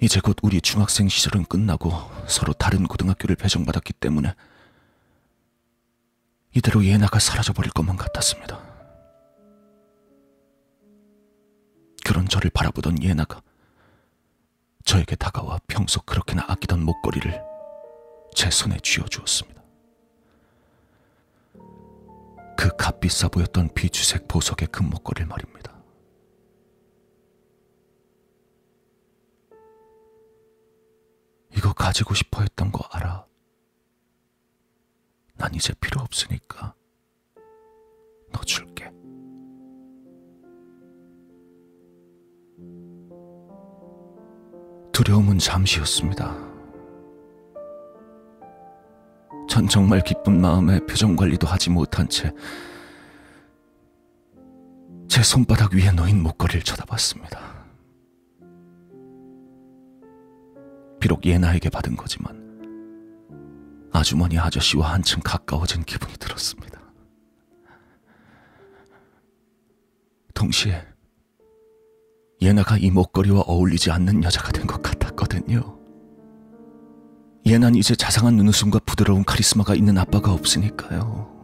이제 0.00 0.18
곧 0.20 0.36
우리 0.42 0.62
중학생 0.62 1.08
시절은 1.08 1.44
끝나고 1.44 1.90
서로 2.26 2.54
다른 2.54 2.86
고등학교를 2.86 3.36
배정받았기 3.36 3.92
때문에 3.94 4.34
이대로 6.54 6.84
예나가 6.86 7.18
사라져버릴 7.18 7.70
것만 7.72 7.96
같았습니다. 7.98 8.58
그런 12.02 12.26
저를 12.28 12.50
바라보던 12.50 13.02
예나가 13.02 13.42
저에게 14.84 15.16
다가와 15.16 15.60
평소 15.66 16.00
그렇게나 16.00 16.46
아끼던 16.48 16.82
목걸이를 16.82 17.42
제 18.34 18.50
손에 18.50 18.78
쥐어주었습니다. 18.82 19.57
그 22.58 22.74
값비싸 22.76 23.28
보였던 23.28 23.72
비주색 23.72 24.26
보석의 24.26 24.66
금목걸이를 24.72 25.28
말입니다. 25.28 25.80
이거 31.54 31.72
가지고 31.72 32.14
싶어 32.14 32.40
했던 32.40 32.72
거 32.72 32.82
알아. 32.90 33.24
난 35.36 35.54
이제 35.54 35.72
필요 35.74 36.00
없으니까 36.02 36.74
너 38.32 38.40
줄게. 38.40 38.90
두려움은 44.92 45.38
잠시였습니다. 45.38 46.47
전 49.48 49.66
정말 49.66 50.02
기쁜 50.02 50.40
마음에 50.40 50.78
표정 50.86 51.16
관리도 51.16 51.46
하지 51.46 51.70
못한 51.70 52.08
채 52.08 52.32
제 55.08 55.22
손바닥 55.22 55.72
위에 55.74 55.90
놓인 55.90 56.22
목걸이를 56.22 56.62
쳐다봤습니다. 56.62 57.40
비록 61.00 61.24
예나에게 61.24 61.70
받은 61.70 61.96
거지만 61.96 62.38
아주머니 63.92 64.38
아저씨와 64.38 64.92
한층 64.92 65.20
가까워진 65.24 65.82
기분이 65.82 66.12
들었습니다. 66.18 66.80
동시에 70.34 70.84
예나가 72.40 72.76
이 72.76 72.90
목걸이와 72.90 73.40
어울리지 73.40 73.90
않는 73.90 74.22
여자가 74.22 74.52
된 74.52 74.66
것 74.66 74.80
같았거든요. 74.82 75.77
예난 77.48 77.74
이제 77.74 77.96
자상한 77.96 78.36
눈웃음과 78.36 78.80
부드러운 78.80 79.24
카리스마가 79.24 79.74
있는 79.74 79.96
아빠가 79.96 80.34
없으니까요. 80.34 81.34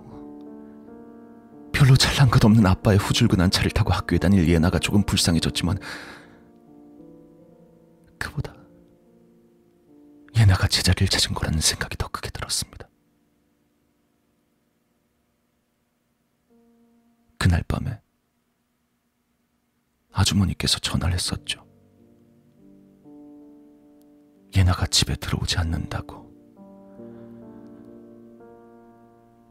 별로 1.73 1.97
잘난 1.97 2.29
것 2.29 2.45
없는 2.45 2.67
아빠의 2.67 2.99
후줄근한 2.99 3.51
차를 3.51 3.71
타고 3.71 3.91
학교에 3.91 4.19
다닐 4.19 4.47
예나가 4.47 4.79
조금 4.79 5.03
불쌍해졌지만 5.03 5.79
그보다 8.19 8.55
예나가 10.37 10.69
제자리를 10.69 11.09
찾은 11.09 11.33
거라는 11.35 11.61
생각이 11.61 11.97
더 11.97 12.09
크게 12.09 12.29
들었습니다. 12.29 12.87
그날 17.39 17.63
밤에 17.67 17.99
아주머니께서 20.13 20.81
전화를 20.81 21.15
했었죠. 21.15 21.64
예나가 24.57 24.87
집에 24.87 25.15
들어오지 25.17 25.59
않는다고. 25.59 26.25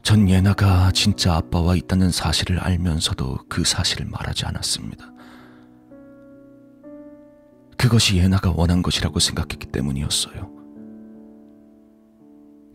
전 0.02 0.28
예나가 0.28 0.90
진짜 0.92 1.34
아빠와 1.34 1.76
있다는 1.76 2.10
사실을 2.10 2.58
알면서도 2.60 3.38
그 3.48 3.64
사실을 3.64 4.06
말하지 4.06 4.44
않았습니다. 4.46 5.10
그것이 7.78 8.16
예나가 8.18 8.52
원한 8.54 8.82
것이라고 8.82 9.18
생각했기 9.18 9.66
때문이었어요. 9.66 10.52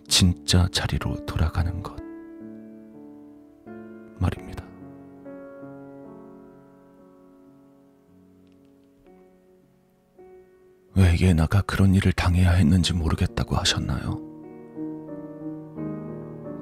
진짜 0.08 0.68
자리로 0.72 1.26
돌아가는 1.26 1.82
것. 1.82 1.96
말입니다. 4.20 4.59
왜 10.99 11.17
예나가 11.21 11.62
그런 11.62 11.95
일을 11.95 12.12
당해야 12.12 12.51
했는지 12.51 12.91
모르겠다고 12.93 13.55
하셨나요? 13.55 14.19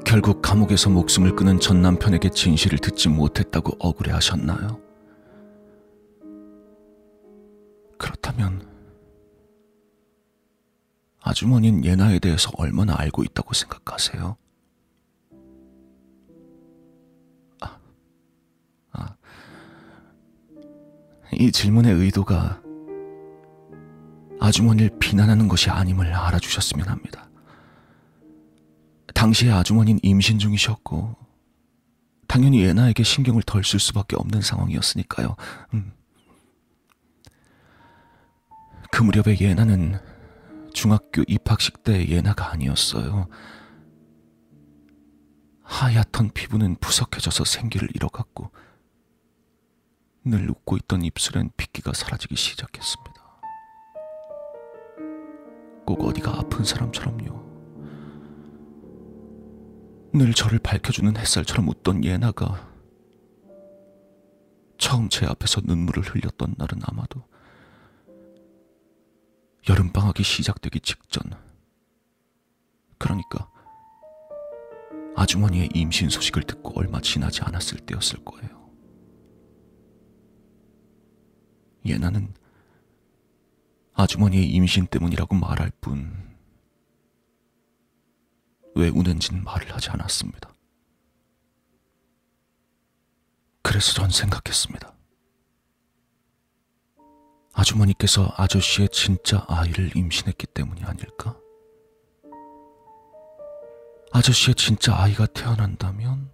결국 0.05 0.43
감옥에서 0.43 0.91
목숨을 0.91 1.35
끊은 1.35 1.59
전 1.59 1.81
남편에게 1.81 2.29
진실을 2.29 2.77
듣지 2.77 3.09
못했다고 3.09 3.77
억울해 3.79 4.11
하셨나요? 4.11 4.79
그렇다면 7.97 8.61
아주머니는 11.21 11.83
예나에 11.83 12.19
대해서 12.19 12.51
얼마나 12.57 12.93
알고 12.95 13.23
있다고 13.23 13.55
생각하세요? 13.55 14.37
아, 17.61 17.79
아, 18.91 19.15
이 21.33 21.51
질문의 21.51 21.91
의도가 21.91 22.66
아주머니를 24.39 24.97
비난하는 24.99 25.47
것이 25.47 25.69
아님을 25.69 26.13
알아주셨으면 26.13 26.87
합니다. 26.87 27.29
당시에 29.13 29.51
아주머니는 29.51 29.99
임신 30.03 30.39
중이셨고, 30.39 31.15
당연히 32.27 32.61
예나에게 32.61 33.03
신경을 33.03 33.41
덜 33.43 33.63
쓸 33.63 33.79
수밖에 33.79 34.15
없는 34.15 34.41
상황이었으니까요. 34.41 35.35
음. 35.73 35.93
그 38.91 39.03
무렵에 39.03 39.37
예나는 39.39 39.99
중학교 40.73 41.23
입학식 41.27 41.83
때 41.83 42.07
예나가 42.07 42.51
아니었어요. 42.51 43.27
하얗던 45.63 46.31
피부는 46.33 46.75
푸석해져서 46.75 47.43
생기를 47.43 47.89
잃어갔고, 47.95 48.51
늘 50.25 50.49
웃고 50.49 50.77
있던 50.77 51.03
입술엔 51.03 51.51
핏기가 51.57 51.93
사라지기 51.93 52.35
시작했습니다. 52.35 53.16
꼭 55.87 56.03
어디가 56.03 56.37
아픈 56.37 56.65
사람처럼요. 56.65 57.47
늘 60.11 60.33
저를 60.33 60.59
밝혀주는 60.59 61.15
햇살처럼 61.15 61.69
웃던 61.69 62.03
예나가 62.03 62.69
처음 64.77 65.07
제 65.07 65.25
앞에서 65.25 65.61
눈물을 65.63 66.03
흘렸던 66.03 66.55
날은 66.57 66.81
아마도 66.83 67.23
여름방학이 69.69 70.23
시작되기 70.23 70.81
직전. 70.81 71.23
그러니까 72.97 73.49
아주머니의 75.15 75.69
임신 75.73 76.09
소식을 76.09 76.43
듣고 76.43 76.77
얼마 76.77 76.99
지나지 76.99 77.43
않았을 77.43 77.79
때였을 77.79 78.25
거예요. 78.25 78.69
예나는 81.85 82.33
아주머니의 83.97 84.47
임신 84.51 84.85
때문이라고 84.85 85.33
말할 85.33 85.71
뿐, 85.81 86.15
왜 88.75 88.89
우는지는 88.89 89.43
말을 89.43 89.73
하지 89.73 89.89
않았습니다. 89.89 90.53
그래서 93.63 93.93
전 93.93 94.11
생각했습니다. 94.11 94.93
아주머니께서 97.53 98.31
아저씨의 98.37 98.89
진짜 98.89 99.43
아이를 99.47 99.97
임신했기 99.97 100.45
때문이 100.45 100.83
아닐까? 100.83 101.35
아저씨의 104.11 104.53
진짜 104.53 104.95
아이가 104.95 105.25
태어난다면 105.25 106.31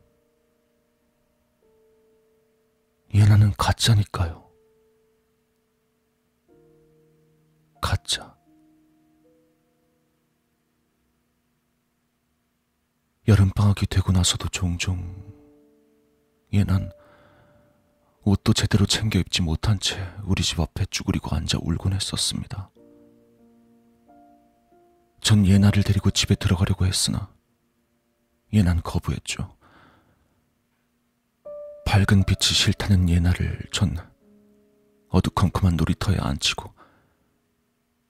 예나는 3.14 3.54
가짜니까요. 3.58 4.43
가짜. 7.84 8.34
여름방학이 13.28 13.88
되고 13.88 14.12
나서도 14.14 14.48
종종 14.50 14.98
예, 16.54 16.60
얘는 16.60 16.92
옷도 18.24 18.54
제대로 18.54 18.86
챙겨 18.86 19.20
입지 19.20 19.42
못한 19.42 19.80
채 19.80 19.98
우리 20.24 20.44
집 20.44 20.62
앞에 20.62 20.86
쭈그리고 20.86 21.36
앉아 21.36 21.60
울곤 21.62 21.94
했었습니다. 21.94 22.70
전 25.20 25.46
예나를 25.46 25.84
데리고 25.84 26.10
집에 26.10 26.36
들어가려고 26.36 26.86
했으나 26.86 27.34
예난 28.54 28.82
거부했죠. 28.82 29.58
밝은 31.86 32.24
빛이 32.24 32.54
싫다는 32.54 33.10
예나를 33.10 33.60
전 33.74 33.98
어두컴컴한 35.10 35.76
놀이터에 35.76 36.18
앉히고 36.18 36.83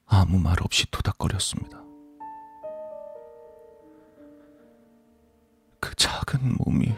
아무 0.06 0.38
말 0.38 0.56
없이 0.62 0.86
토닥거렸습니다. 0.90 1.82
그 5.80 5.94
작은 5.96 6.56
몸이 6.58 6.92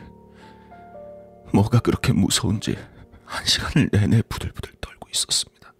뭐가 1.52 1.80
그렇게 1.80 2.12
무서운지 2.12 2.76
한 3.24 3.44
시간을 3.44 3.88
내내 3.92 4.22
부들부들 4.22 4.74
떨고 4.80 5.08
있었습니다. 5.12 5.72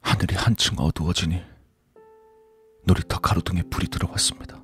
하늘이 0.00 0.36
한층 0.36 0.78
어두워지니 0.78 1.42
놀이터 2.84 3.18
가로등에 3.18 3.62
불이 3.62 3.88
들어왔습니다. 3.88 4.61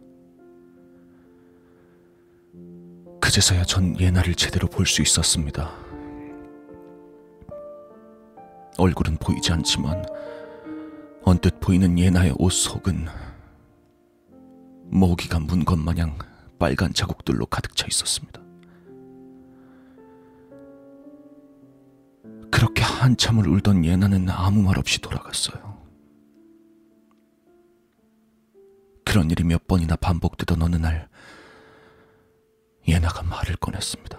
그제서야 3.28 3.62
전 3.64 3.98
예나를 4.00 4.34
제대로 4.34 4.66
볼 4.68 4.86
수 4.86 5.02
있었습니다. 5.02 5.70
얼굴은 8.78 9.18
보이지 9.18 9.52
않지만 9.52 10.02
언뜻 11.24 11.60
보이는 11.60 11.98
예나의 11.98 12.34
옷 12.38 12.50
속은 12.50 13.06
모기가 14.84 15.40
문 15.40 15.66
것 15.66 15.78
마냥 15.78 16.16
빨간 16.58 16.94
자국들로 16.94 17.44
가득 17.44 17.76
차 17.76 17.86
있었습니다. 17.86 18.40
그렇게 22.50 22.82
한참을 22.82 23.46
울던 23.46 23.84
예나는 23.84 24.30
아무 24.30 24.62
말 24.62 24.78
없이 24.78 25.02
돌아갔어요. 25.02 25.76
그런 29.04 29.30
일이 29.30 29.44
몇 29.44 29.66
번이나 29.66 29.96
반복되던 29.96 30.62
어느 30.62 30.76
날 30.76 31.08
예나가 32.88 33.22
말을 33.22 33.54
꺼냈습니다. 33.56 34.18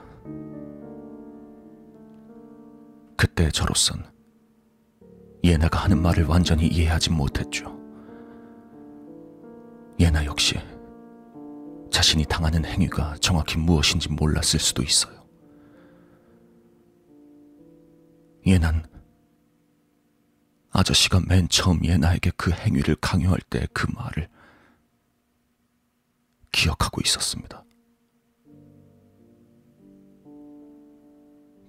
그때 3.17 3.49
저로선 3.49 4.05
예나가 5.43 5.79
하는 5.79 5.99
말을 6.01 6.25
완전히 6.25 6.67
이해하지 6.67 7.09
못했죠. 7.09 7.75
예나 9.99 10.23
역시 10.25 10.55
자신이 11.91 12.25
당하는 12.25 12.63
행위가 12.63 13.17
정확히 13.19 13.57
무엇인지 13.57 14.09
몰랐을 14.09 14.59
수도 14.59 14.83
있어요. 14.83 15.19
예난 18.45 18.87
아저씨가 20.71 21.21
맨 21.27 21.49
처음 21.49 21.83
예나에게 21.83 22.31
그 22.37 22.51
행위를 22.51 22.95
강요할 23.01 23.39
때 23.49 23.65
그 23.73 23.87
말을 23.91 24.29
기억하고 26.51 27.01
있었습니다. 27.01 27.63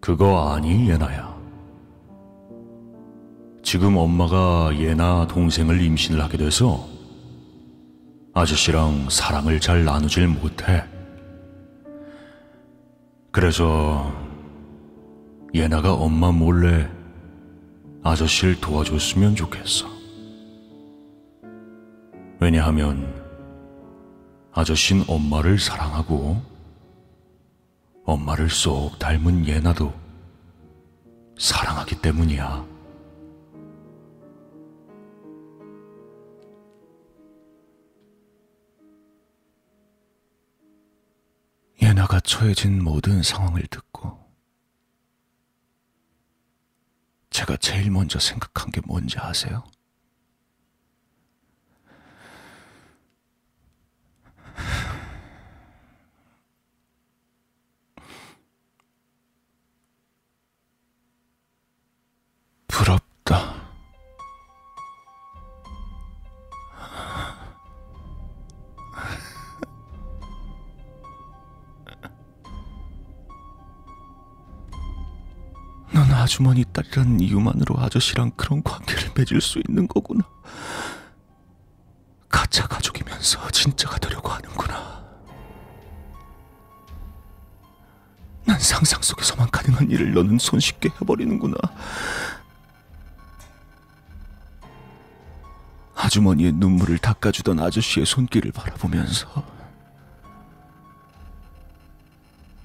그거 0.01 0.55
아니, 0.55 0.89
예나야. 0.89 1.39
지금 3.63 3.97
엄마가 3.97 4.77
예나 4.79 5.27
동생을 5.29 5.81
임신을 5.81 6.21
하게 6.23 6.39
돼서 6.39 6.89
아저씨랑 8.33 9.11
사랑을 9.11 9.61
잘 9.61 9.85
나누질 9.85 10.27
못해. 10.27 10.83
그래서 13.31 14.13
예나가 15.53 15.93
엄마 15.93 16.33
몰래 16.33 16.89
아저씨를 18.03 18.61
도와줬으면 18.61 19.37
좋겠어. 19.37 19.87
왜냐하면 22.41 23.15
아저씨는 24.53 25.05
엄마를 25.07 25.59
사랑하고 25.59 26.41
엄마를 28.11 28.51
쏙 28.51 28.99
닮은 28.99 29.47
예나도 29.47 29.95
사랑하기 31.39 32.01
때문이야. 32.03 32.69
예나가 41.81 42.19
처해진 42.21 42.83
모든 42.83 43.23
상황을 43.23 43.63
듣고 43.69 44.19
제가 47.31 47.57
제일 47.59 47.93
먼저 47.93 48.19
생각한 48.19 48.73
게 48.73 48.81
뭔지 48.85 49.21
아세요? 49.21 49.63
아주머니 76.31 76.65
딸이라는 76.73 77.19
이유만으로 77.19 77.77
아저씨랑 77.81 78.31
그런 78.37 78.63
관계를 78.63 79.11
맺을 79.17 79.41
수 79.41 79.61
있는 79.67 79.89
거구나. 79.89 80.23
가짜 82.29 82.69
가족이면서 82.69 83.51
진짜가 83.51 83.99
되려고 83.99 84.29
하는구나. 84.29 85.05
난 88.45 88.61
상상 88.61 89.03
속에서만 89.03 89.51
가능한 89.51 89.91
일을 89.91 90.15
너는 90.15 90.39
손쉽게 90.39 90.91
해버리는구나. 91.01 91.57
아주머니의 95.97 96.53
눈물을 96.53 96.99
닦아주던 96.99 97.59
아저씨의 97.59 98.07
손길을 98.07 98.53
바라보면서 98.53 99.45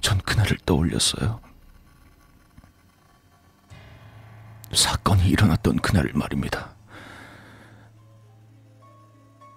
전 0.00 0.18
그날을 0.18 0.56
떠올렸어요. 0.64 1.45
사건이 5.16 5.28
일어났던 5.28 5.76
그날을 5.76 6.12
말입니다. 6.14 6.76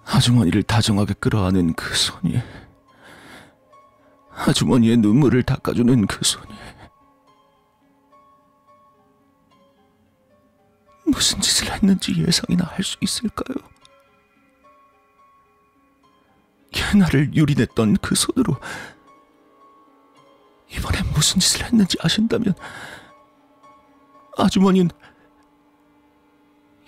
아주머니를 0.04 0.62
다정하게 0.64 1.14
끌어안은 1.14 1.74
그 1.74 1.94
손이 1.94 2.40
아주머니의 4.34 4.96
눈물을 4.96 5.42
닦아주는 5.42 6.06
그 6.06 6.24
손이 6.24 6.54
무슨 11.04 11.40
짓을 11.40 11.72
했는지 11.72 12.14
예상이나 12.16 12.64
할 12.64 12.82
수 12.84 12.96
있을까요? 13.00 13.56
예나를 16.74 17.34
유린했던 17.34 17.96
그 17.98 18.14
손으로 18.14 18.56
이번엔 20.70 21.12
무슨 21.12 21.40
짓을 21.40 21.64
했는지 21.66 21.96
아신다면 22.00 22.54
아주머니는 24.38 24.90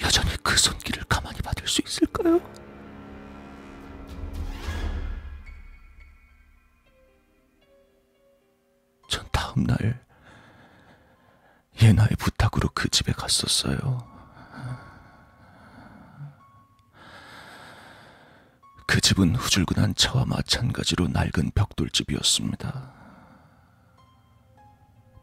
여전히 0.03 0.31
그 0.43 0.57
손길을 0.57 1.05
가만히 1.09 1.39
받을 1.41 1.67
수 1.67 1.81
있을까요? 1.83 2.41
전 9.09 9.27
다음 9.31 9.65
날 9.65 10.03
예나의 11.81 12.11
부탁으로 12.19 12.69
그 12.75 12.89
집에 12.89 13.13
갔었어요. 13.13 14.11
그 18.87 19.01
집은 19.01 19.35
후줄근한 19.37 19.95
차와 19.95 20.27
마찬가지로 20.27 21.09
낡은 21.09 21.53
벽돌집이었습니다. 21.55 22.93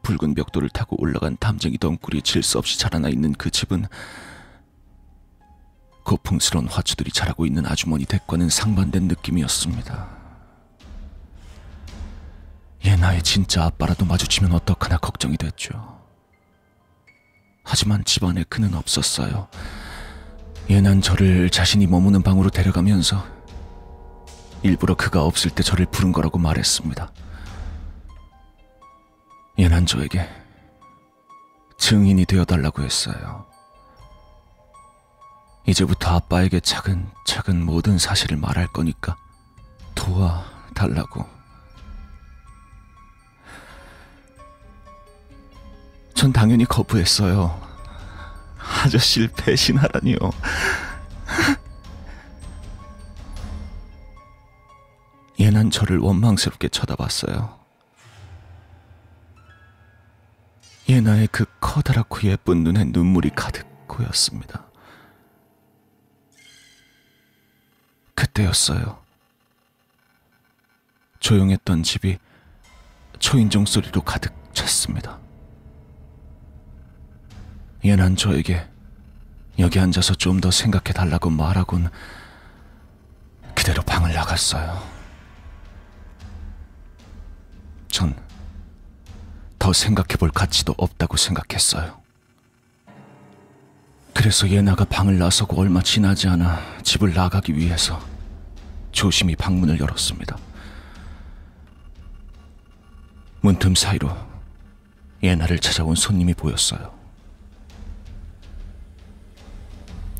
붉은 0.02 0.34
벽돌을 0.34 0.68
타고 0.70 1.00
올라간 1.00 1.36
담쟁이 1.38 1.78
덩굴이 1.78 2.22
질 2.22 2.42
수 2.42 2.58
없이 2.58 2.78
자라나 2.78 3.08
있는 3.08 3.32
그 3.32 3.50
집은 3.50 3.86
고풍스러운 6.04 6.68
화초들이 6.68 7.10
자라고 7.12 7.46
있는 7.46 7.66
아주머니 7.66 8.04
댁과는 8.04 8.48
상반된 8.48 9.04
느낌이었습니다. 9.08 10.08
예나의 12.84 13.22
진짜 13.22 13.64
아빠라도 13.64 14.04
마주치면 14.06 14.52
어떡하나 14.52 14.96
걱정이 14.96 15.36
됐죠. 15.36 16.00
하지만 17.62 18.04
집안에 18.04 18.44
그는 18.48 18.74
없었어요. 18.74 19.48
예난 20.70 21.02
저를 21.02 21.50
자신이 21.50 21.86
머무는 21.86 22.22
방으로 22.22 22.48
데려가면서 22.50 23.24
일부러 24.62 24.94
그가 24.94 25.24
없을 25.24 25.50
때 25.50 25.62
저를 25.62 25.86
부른 25.86 26.12
거라고 26.12 26.38
말했습니다. 26.38 27.12
예난 29.58 29.84
저에게 29.84 30.28
증인이 31.78 32.24
되어달라고 32.24 32.82
했어요. 32.82 33.49
이제부터 35.66 36.16
아빠에게 36.16 36.60
차근차근 36.60 37.64
모든 37.64 37.98
사실을 37.98 38.36
말할 38.36 38.66
거니까 38.68 39.16
도와달라고. 39.94 41.26
전 46.14 46.32
당연히 46.32 46.64
거부했어요. 46.64 47.60
아저씨를 48.58 49.28
배신하라니요. 49.36 50.16
예난 55.38 55.70
저를 55.70 55.98
원망스럽게 55.98 56.68
쳐다봤어요. 56.68 57.58
예나의 60.88 61.28
그 61.30 61.44
커다랗고 61.60 62.22
예쁜 62.24 62.64
눈에 62.64 62.84
눈물이 62.84 63.30
가득 63.30 63.66
고였습니다. 63.86 64.69
그때였어요. 68.20 68.98
조용했던 71.20 71.82
집이 71.82 72.18
초인종 73.18 73.64
소리로 73.64 74.02
가득 74.02 74.32
찼습니다. 74.52 75.18
예난 77.84 78.16
저에게 78.16 78.68
여기 79.58 79.78
앉아서 79.78 80.14
좀 80.14 80.40
더 80.40 80.50
생각해 80.50 80.92
달라고 80.92 81.30
말하곤 81.30 81.88
그대로 83.54 83.82
방을 83.82 84.12
나갔어요. 84.12 84.82
전 87.88 88.14
더 89.58 89.74
생각해 89.74 90.16
볼 90.18 90.30
가치도 90.30 90.74
없다고 90.78 91.18
생각했어요. 91.18 91.99
그래서 94.14 94.48
예나가 94.48 94.84
방을 94.84 95.18
나서고 95.18 95.60
얼마 95.60 95.82
지나지 95.82 96.28
않아 96.28 96.82
집을 96.82 97.14
나가기 97.14 97.56
위해서 97.56 98.00
조심히 98.92 99.34
방문을 99.36 99.80
열었습니다. 99.80 100.36
문틈 103.40 103.74
사이로 103.74 104.14
예나를 105.22 105.58
찾아온 105.58 105.94
손님이 105.94 106.34
보였어요. 106.34 106.98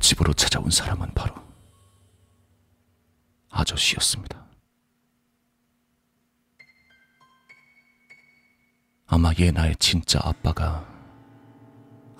집으로 0.00 0.32
찾아온 0.32 0.70
사람은 0.70 1.12
바로 1.14 1.34
아저씨였습니다. 3.50 4.44
아마 9.06 9.32
예나의 9.38 9.76
진짜 9.78 10.20
아빠가 10.22 10.89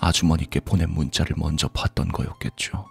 아주머니께 0.01 0.59
보낸 0.61 0.89
문자를 0.91 1.35
먼저 1.37 1.67
봤던 1.67 2.09
거였겠죠. 2.11 2.87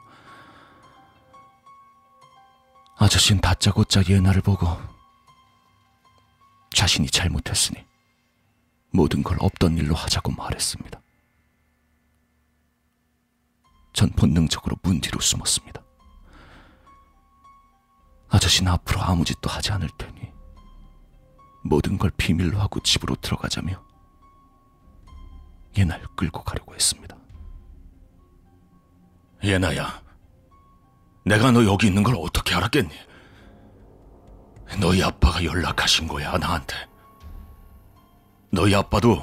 아저씨는 2.97 3.41
다짜고짜 3.41 4.03
예나를 4.09 4.43
보고 4.43 4.67
자신이 6.73 7.09
잘못했으니 7.09 7.85
모든 8.93 9.23
걸 9.23 9.37
없던 9.41 9.77
일로 9.77 9.95
하자고 9.95 10.33
말했습니다. 10.33 11.01
전 13.93 14.11
본능적으로 14.11 14.77
문 14.83 15.01
뒤로 15.01 15.19
숨었습니다. 15.19 15.83
아저씨는 18.29 18.71
앞으로 18.71 19.03
아무 19.03 19.25
짓도 19.25 19.51
하지 19.51 19.73
않을 19.73 19.89
테니 19.99 20.33
모든 21.65 21.99
걸 21.99 22.11
비밀로 22.17 22.61
하고 22.61 22.81
집으로 22.81 23.17
들어가자며 23.17 23.90
예나를 25.77 26.07
끌고 26.17 26.43
가려고 26.43 26.75
했습니다. 26.75 27.17
예나야, 29.43 30.03
내가 31.25 31.51
너 31.51 31.65
여기 31.65 31.87
있는 31.87 32.03
걸 32.03 32.15
어떻게 32.19 32.55
알았겠니? 32.55 32.91
너희 34.79 35.03
아빠가 35.03 35.43
연락하신 35.43 36.07
거야 36.07 36.37
나한테. 36.39 36.77
너희 38.51 38.75
아빠도 38.75 39.23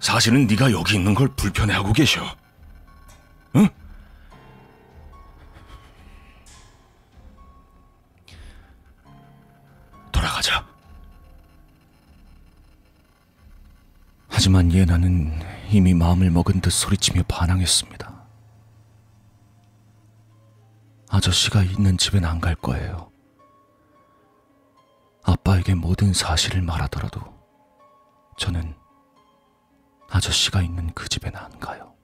사실은 0.00 0.46
네가 0.46 0.72
여기 0.72 0.96
있는 0.96 1.14
걸 1.14 1.28
불편해하고 1.34 1.92
계셔. 1.92 2.22
응? 3.56 3.68
돌아가자. 10.12 10.75
하지만 14.36 14.70
예나는 14.70 15.32
이미 15.70 15.94
마음을 15.94 16.30
먹은 16.30 16.60
듯 16.60 16.68
소리치며 16.70 17.22
반항했습니다. 17.26 18.26
아저씨가 21.08 21.62
있는 21.62 21.96
집엔 21.96 22.22
안 22.26 22.38
갈 22.38 22.54
거예요. 22.54 23.10
아빠에게 25.24 25.74
모든 25.74 26.12
사실을 26.12 26.60
말하더라도 26.60 27.18
저는 28.36 28.76
아저씨가 30.10 30.60
있는 30.60 30.92
그 30.92 31.08
집엔 31.08 31.34
안 31.34 31.58
가요. 31.58 31.94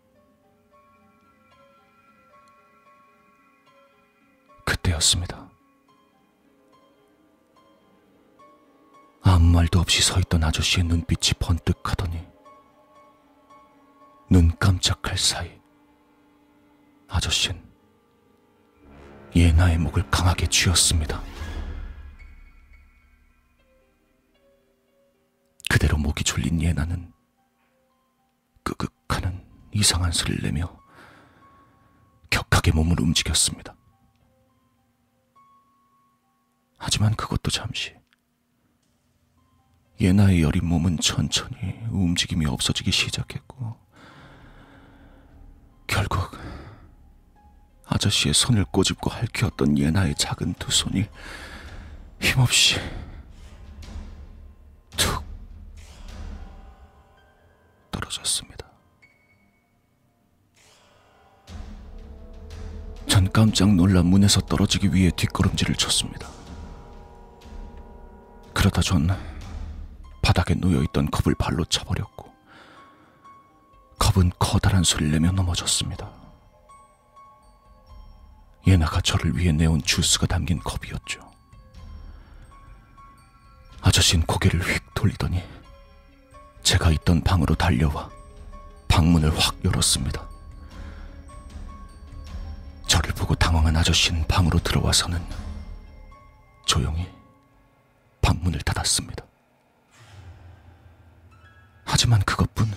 그때였습니다. 4.64 5.51
아무 9.24 9.52
말도 9.52 9.78
없이 9.78 10.02
서 10.02 10.18
있던 10.18 10.42
아저씨의 10.42 10.84
눈빛이 10.86 11.34
번뜩하더니 11.38 12.26
눈 14.28 14.56
깜짝할 14.58 15.16
사이 15.16 15.60
아저씨는 17.08 17.62
예나의 19.34 19.78
목을 19.78 20.10
강하게 20.10 20.46
쥐었습니다. 20.46 21.22
그대로 25.70 25.96
목이 25.96 26.24
졸린 26.24 26.60
예나는 26.60 27.12
끄극하는 28.62 29.46
이상한 29.72 30.10
소리를 30.10 30.42
내며 30.42 30.78
격하게 32.30 32.72
몸을 32.72 33.00
움직였습니다. 33.00 33.74
하지만 36.76 37.14
그것도 37.14 37.50
잠시. 37.50 38.01
예나의 40.00 40.42
여린 40.42 40.66
몸은 40.66 40.98
천천히 40.98 41.78
움직임이 41.90 42.46
없어지기 42.46 42.90
시작했고, 42.90 43.76
결국 45.86 46.36
아저씨의 47.86 48.34
손을 48.34 48.64
꼬집고 48.64 49.10
핥혔던 49.10 49.78
예나의 49.78 50.14
작은 50.16 50.54
두 50.54 50.70
손이 50.70 51.06
힘없이 52.20 52.76
툭 54.96 55.22
떨어졌습니다. 57.90 58.66
전 63.06 63.30
깜짝 63.30 63.74
놀라 63.74 64.02
문에서 64.02 64.40
떨어지기 64.40 64.94
위해 64.94 65.10
뒷걸음질을 65.14 65.74
쳤습니다. 65.74 66.28
그러다 68.54 68.80
전 68.80 69.08
바닥에 70.32 70.54
놓여있던 70.54 71.10
컵을 71.10 71.34
발로 71.34 71.62
차버렸고 71.66 72.32
컵은 73.98 74.32
커다란 74.38 74.82
소리를 74.82 75.12
내며 75.12 75.30
넘어졌습니다. 75.30 76.10
예나가 78.66 79.02
저를 79.02 79.36
위해 79.36 79.52
내온 79.52 79.82
주스가 79.82 80.26
담긴 80.26 80.58
컵이었죠. 80.60 81.30
아저씨는 83.82 84.24
고개를 84.24 84.62
휙 84.62 84.94
돌리더니 84.94 85.42
제가 86.62 86.90
있던 86.92 87.20
방으로 87.20 87.54
달려와 87.54 88.08
방문을 88.88 89.38
확 89.38 89.62
열었습니다. 89.62 90.26
저를 92.86 93.12
보고 93.12 93.34
당황한 93.34 93.76
아저씨는 93.76 94.26
방으로 94.28 94.58
들어와서는 94.60 95.22
조용히 96.64 97.06
방문을 98.22 98.60
닫았습니다. 98.60 99.26
하지만 101.84 102.20
그것뿐 102.22 102.70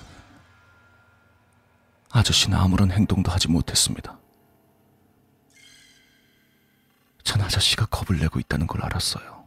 아저씨는 2.12 2.58
아무런 2.58 2.92
행동도 2.92 3.32
하지 3.32 3.50
못했습니다. 3.50 4.18
전 7.24 7.42
아저씨가 7.42 7.88
겁을 7.88 8.20
내고 8.20 8.40
있다는 8.40 8.68
걸 8.68 8.84
알았어요. 8.86 9.46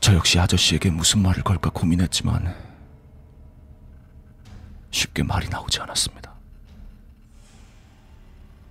저 0.00 0.14
역시 0.14 0.38
아저씨에게 0.38 0.90
무슨 0.90 1.22
말을 1.22 1.42
걸까 1.44 1.70
고민했지만 1.70 2.54
쉽게 4.90 5.22
말이 5.22 5.48
나오지 5.48 5.80
않았습니다. 5.80 6.32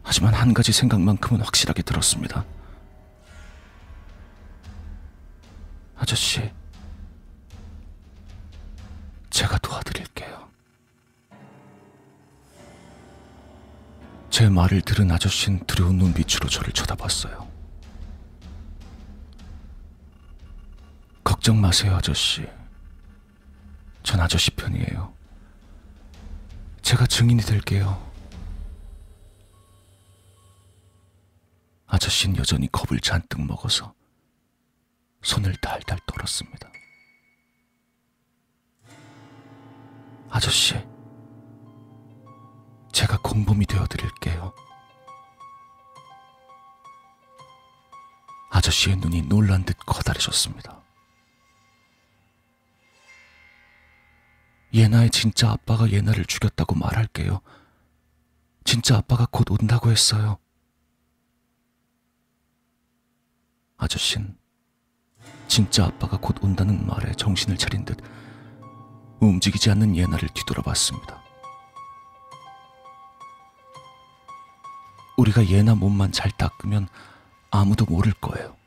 하지만 0.04 0.34
한 0.34 0.54
가지 0.54 0.72
생각만큼은 0.72 1.42
확실하게 1.42 1.84
들었습니다. 1.84 2.46
아저씨, 5.96 6.52
제가 9.32 9.58
도와드릴게요. 9.60 10.50
제 14.30 14.50
말을 14.50 14.82
들은 14.82 15.10
아저씨는 15.10 15.66
두려운 15.66 15.98
눈빛으로 15.98 16.48
저를 16.48 16.72
쳐다봤어요. 16.74 17.50
걱정 21.24 21.60
마세요, 21.60 21.96
아저씨. 21.96 22.48
전 24.04 24.20
아저씨 24.20 24.52
편이에요. 24.52 25.14
제가 26.82 27.06
증인이 27.06 27.42
될게요. 27.42 28.12
아저씨는 31.88 32.38
여전히 32.38 32.70
겁을 32.72 33.00
잔뜩 33.00 33.46
먹어서 33.46 33.94
손을 35.24 35.56
달달 35.58 36.00
떨었습니다. 36.06 36.72
아저씨, 40.32 40.76
제가 42.94 43.18
공범이 43.18 43.66
되어 43.66 43.86
드릴게요. 43.86 44.54
아저씨의 48.50 48.96
눈이 48.98 49.24
놀란 49.24 49.66
듯 49.66 49.76
커다래졌습니다. 49.86 50.82
예나의 54.74 55.10
진짜 55.10 55.52
아빠가 55.52 55.90
예나를 55.92 56.24
죽였다고 56.24 56.76
말할게요. 56.76 57.42
진짜 58.64 58.98
아빠가 58.98 59.28
곧 59.30 59.52
온다고 59.52 59.92
했어요. 59.92 60.38
아저씨는 63.76 64.38
진짜 65.50 65.86
아빠가 65.86 66.18
곧 66.18 66.42
온다는 66.42 66.88
말에 66.88 67.12
정신을 67.14 67.58
차린 67.58 67.84
듯 67.84 68.00
움직이지 69.28 69.70
않는 69.72 69.96
예나를 69.96 70.30
뒤돌아봤습니다. 70.30 71.22
우리가 75.18 75.48
예나 75.48 75.76
몸만 75.76 76.12
잘 76.12 76.32
닦으면 76.32 76.88
아무도 77.52 77.86
모를 77.86 78.14
거예요. 78.14 78.58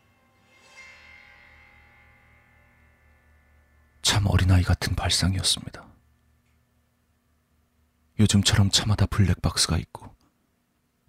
참 4.02 4.26
어린아이 4.26 4.62
같은 4.62 4.94
발상이었습니다. 4.94 5.84
요즘처럼 8.20 8.70
차마다 8.70 9.06
블랙박스가 9.06 9.76
있고 9.78 10.14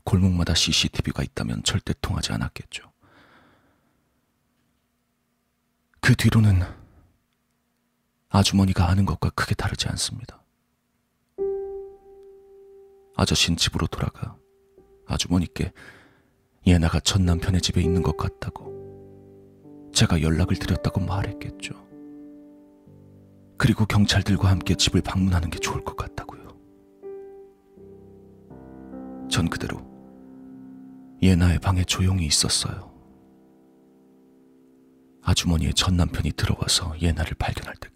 골목마다 0.04 0.56
CCTV가 0.56 1.22
있다면 1.22 1.62
절대 1.64 1.94
통하지 2.02 2.34
않았겠죠. 2.34 2.92
그 6.00 6.16
뒤로는 6.16 6.64
아주머니가 8.30 8.90
아는 8.90 9.06
것과 9.06 9.30
크게 9.32 9.56
다르지 9.56 9.88
않습니다. 9.90 10.44
아저씨는 13.16 13.58
집으로 13.58 13.88
돌아가 13.88 14.38
아주머니께 15.08 15.72
예나가 16.68 17.00
전 17.00 17.26
남편의 17.26 17.62
집에 17.62 17.82
있는 17.82 18.02
것 18.02 18.18
같다고 18.18 19.92
제가 19.94 20.22
연락을 20.22 20.58
드렸다고 20.58 21.00
말했겠죠. 21.02 21.74
그리고 23.58 23.86
경찰들과 23.86 24.50
함께 24.50 24.76
집을 24.76 25.02
방문하는 25.02 25.50
게 25.50 25.60
좋을 25.60 25.84
것 25.86 25.96
같다고요. 25.96 26.46
전 29.30 29.50
그대로 29.50 29.80
예나의 31.22 31.60
방에 31.60 31.84
조용히 31.86 32.26
있었어요. 32.26 32.94
아주머니의 35.22 35.74
전 35.74 35.96
남편이 35.98 36.34
들어와서 36.34 37.00
예나를 37.02 37.34
발견할 37.40 37.76
때까지. 37.76 37.95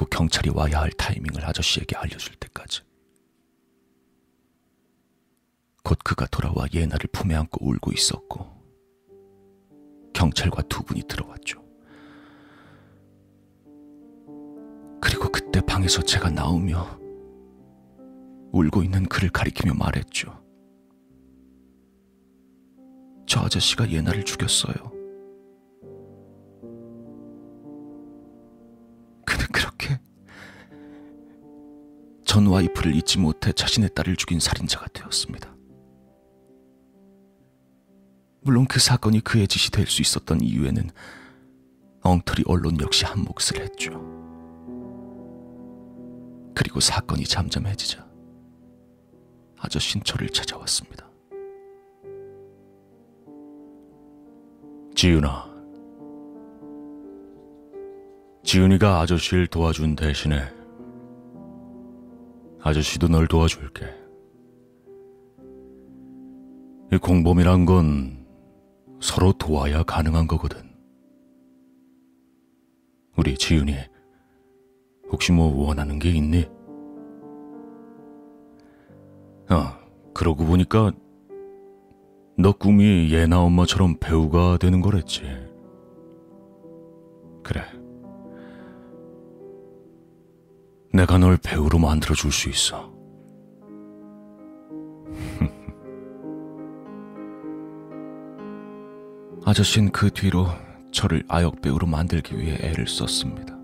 그리고 0.00 0.08
경찰이 0.16 0.48
와야 0.54 0.80
할 0.80 0.90
타이밍을 0.92 1.44
아저씨에게 1.44 1.94
알려줄 1.94 2.34
때까지. 2.36 2.80
곧 5.82 5.98
그가 6.02 6.26
돌아와 6.28 6.64
예나를 6.72 7.10
품에 7.12 7.34
안고 7.34 7.68
울고 7.68 7.92
있었고, 7.92 8.48
경찰과 10.14 10.62
두 10.70 10.82
분이 10.82 11.02
들어왔죠. 11.02 11.62
그리고 15.02 15.30
그때 15.30 15.60
방에서 15.60 16.00
제가 16.00 16.30
나오며 16.30 16.98
울고 18.52 18.82
있는 18.82 19.04
그를 19.04 19.28
가리키며 19.28 19.74
말했죠. 19.74 20.42
저 23.26 23.40
아저씨가 23.40 23.90
예나를 23.90 24.24
죽였어요. 24.24 24.99
전 32.30 32.46
와이프를 32.46 32.94
잊지 32.94 33.18
못해 33.18 33.50
자신의 33.50 33.90
딸을 33.92 34.14
죽인 34.14 34.38
살인자가 34.38 34.86
되었습니다. 34.92 35.52
물론 38.42 38.66
그 38.66 38.78
사건이 38.78 39.22
그의 39.22 39.48
짓이 39.48 39.72
될 39.72 39.88
수 39.88 40.00
있었던 40.00 40.40
이유에는 40.40 40.90
엉터리 42.02 42.44
언론 42.46 42.80
역시 42.80 43.04
한 43.04 43.24
몫을 43.24 43.64
했죠. 43.64 43.90
그리고 46.54 46.78
사건이 46.78 47.24
잠잠해지자 47.24 48.06
아저씨는 49.58 50.04
저를 50.04 50.28
찾아왔습니다. 50.28 51.10
지은아. 54.94 55.50
지은이가 58.44 59.00
아저씨를 59.00 59.48
도와준 59.48 59.96
대신에 59.96 60.59
아저씨도 62.62 63.08
널 63.08 63.26
도와줄게. 63.26 63.86
이 66.92 66.98
공범이란 66.98 67.64
건 67.64 68.26
서로 69.00 69.32
도와야 69.32 69.82
가능한 69.82 70.26
거거든. 70.26 70.60
우리 73.16 73.36
지은이 73.36 73.74
혹시 75.10 75.32
뭐 75.32 75.66
원하는 75.66 75.98
게 75.98 76.10
있니? 76.10 76.48
아, 79.48 79.78
그러고 80.14 80.44
보니까 80.44 80.92
너 82.38 82.52
꿈이 82.52 83.12
예나 83.12 83.40
엄마처럼 83.42 83.96
배우가 84.00 84.58
되는 84.58 84.80
거랬지. 84.80 85.22
그래. 87.42 87.62
내가 90.92 91.18
널 91.18 91.36
배우로 91.36 91.78
만들어 91.78 92.14
줄 92.14 92.32
수 92.32 92.48
있어. 92.48 92.90
아저씨는 99.46 99.92
그 99.92 100.10
뒤로 100.10 100.48
저를 100.90 101.22
아역 101.28 101.62
배우로 101.62 101.86
만들기 101.86 102.36
위해 102.36 102.58
애를 102.60 102.88
썼습니다. 102.88 103.56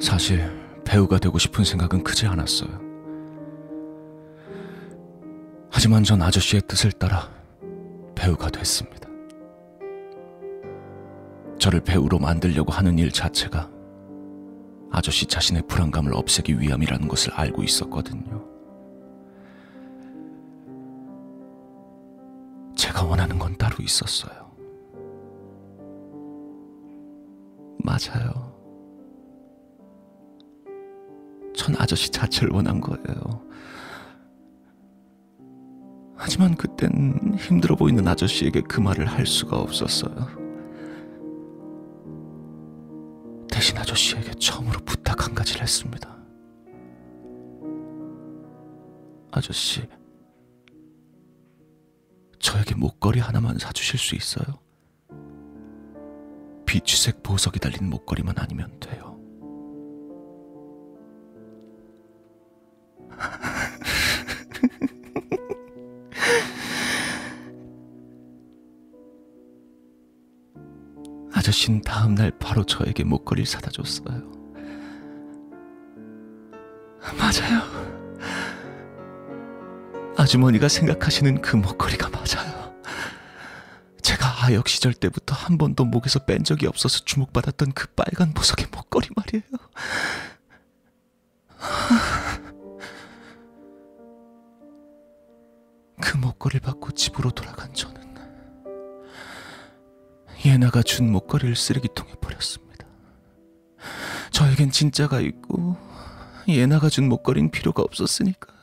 사실 0.00 0.48
배우가 0.84 1.18
되고 1.18 1.36
싶은 1.38 1.64
생각은 1.64 2.04
크지 2.04 2.26
않았어요. 2.26 2.70
하지만 5.70 6.04
전 6.04 6.22
아저씨의 6.22 6.62
뜻을 6.68 6.92
따라 6.92 7.28
배우가 8.14 8.48
됐습니다. 8.50 9.08
저를 11.58 11.80
배우로 11.80 12.20
만들려고 12.20 12.72
하는 12.72 12.96
일 12.98 13.10
자체가 13.10 13.68
아저씨 14.90 15.26
자신의 15.26 15.62
불안감을 15.68 16.14
없애기 16.14 16.60
위함이라는 16.60 17.06
것을 17.08 17.32
알고 17.34 17.62
있었거든요. 17.62 18.44
제가 22.76 23.04
원하는 23.04 23.38
건 23.38 23.56
따로 23.56 23.76
있었어요. 23.80 24.50
맞아요. 27.78 28.50
전 31.54 31.74
아저씨 31.78 32.10
자체를 32.10 32.52
원한 32.52 32.80
거예요. 32.80 33.44
하지만 36.16 36.54
그땐 36.54 37.36
힘들어 37.38 37.76
보이는 37.76 38.06
아저씨에게 38.06 38.62
그 38.62 38.80
말을 38.80 39.06
할 39.06 39.26
수가 39.26 39.56
없었어요. 39.58 40.39
대신 43.60 43.76
아저씨에게 43.76 44.32
처음으로 44.40 44.80
부탁 44.86 45.26
한 45.26 45.34
가지를 45.34 45.60
했습니다. 45.60 46.16
아저씨, 49.30 49.86
저에게 52.38 52.74
목걸이 52.74 53.20
하나만 53.20 53.58
사주실 53.58 53.98
수 53.98 54.14
있어요? 54.14 54.58
비취색 56.64 57.22
보석이 57.22 57.58
달린 57.58 57.90
목걸이만 57.90 58.36
아니면 58.38 58.80
돼요. 58.80 59.20
아저씨는 71.40 71.80
다음날 71.80 72.30
바로 72.32 72.64
저에게 72.64 73.02
목걸이를 73.02 73.46
사다 73.46 73.70
줬어요. 73.70 74.30
맞아요. 77.16 77.62
아주머니가 80.18 80.68
생각하시는 80.68 81.40
그 81.40 81.56
목걸이가 81.56 82.10
맞아요. 82.10 82.74
제가 84.02 84.44
아역 84.44 84.68
시절 84.68 84.92
때부터 84.92 85.34
한 85.34 85.56
번도 85.56 85.86
목에서 85.86 86.26
뺀 86.26 86.44
적이 86.44 86.66
없어서 86.66 87.06
주목받았던 87.06 87.72
그 87.72 87.86
빨간 87.94 88.34
보석의 88.34 88.66
목걸이 88.70 89.08
말이에요. 89.16 89.44
그 96.02 96.16
목걸이를 96.18 96.60
받고 96.60 96.90
집으로 96.90 97.30
돌아간 97.30 97.72
저는 97.72 97.99
예나가 100.44 100.82
준 100.82 101.10
목걸이를 101.12 101.54
쓰레기통에 101.54 102.12
버렸습니다. 102.20 102.86
저에겐 104.30 104.70
진짜가 104.70 105.20
있고 105.20 105.76
예나가 106.48 106.88
준 106.88 107.08
목걸이는 107.08 107.50
필요가 107.50 107.82
없었으니까요. 107.82 108.58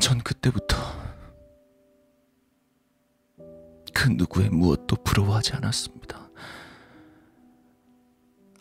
전 0.00 0.18
그때부터 0.20 0.76
그 3.94 4.08
누구의 4.08 4.48
무엇도 4.48 4.96
부러워하지 5.04 5.52
않았습니다. 5.52 6.30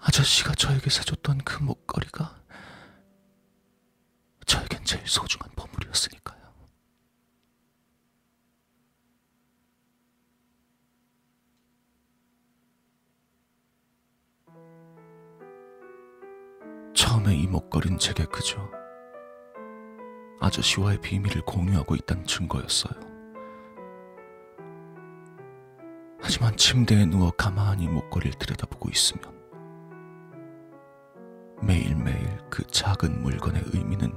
아저씨가 0.01 0.55
저에게 0.55 0.89
사줬던 0.89 1.39
그 1.45 1.63
목걸이가 1.63 2.35
저에겐 4.45 4.83
제일 4.83 5.07
소중한 5.07 5.49
보물이었으니까요. 5.55 6.40
처음에 17.02 17.34
이 17.34 17.47
목걸이는 17.47 17.97
제게 17.97 18.26
그저 18.26 18.70
아저씨와의 20.39 21.02
비밀을 21.02 21.41
공유하고 21.41 21.95
있다는 21.95 22.26
증거였어요. 22.26 22.93
하지만 26.22 26.56
침대에 26.56 27.06
누워 27.06 27.32
가만히 27.32 27.88
목걸이를 27.88 28.38
들여다보고 28.38 28.89
있으면 28.91 29.24
매일매일 31.64 32.38
그 32.52 32.64
작은 32.68 33.24
물건의 33.24 33.64
의미는 33.74 34.14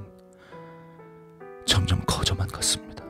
점점 1.65 1.99
커져만 2.05 2.47
갔습니다. 2.49 3.03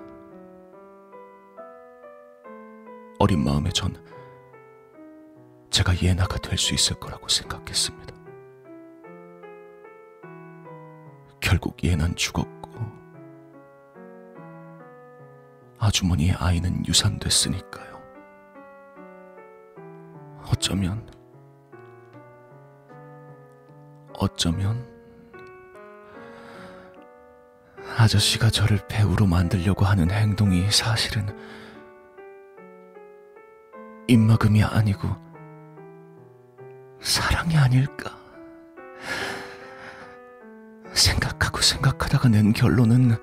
어린 3.19 3.43
마음에 3.43 3.69
전 3.71 3.93
제가 5.69 6.01
예나가 6.01 6.37
될 6.37 6.57
수 6.57 6.73
있을 6.73 6.97
거라고 6.97 7.27
생각했습니다. 7.27 8.14
결국 11.45 11.77
예난 11.83 12.15
죽었고 12.15 12.71
아주머니의 15.77 16.31
아이는 16.31 16.83
유산됐으니까요. 16.87 18.01
어쩌면 20.49 21.07
어쩌면 24.17 24.83
아저씨가 27.95 28.49
저를 28.49 28.79
배우로 28.87 29.27
만들려고 29.27 29.85
하는 29.85 30.09
행동이 30.09 30.71
사실은 30.71 31.27
입막음이 34.07 34.63
아니고 34.63 35.07
사랑이 37.01 37.55
아닐까 37.55 38.14
생각하다가 41.65 42.29
낸 42.29 42.53
결론은 42.53 43.17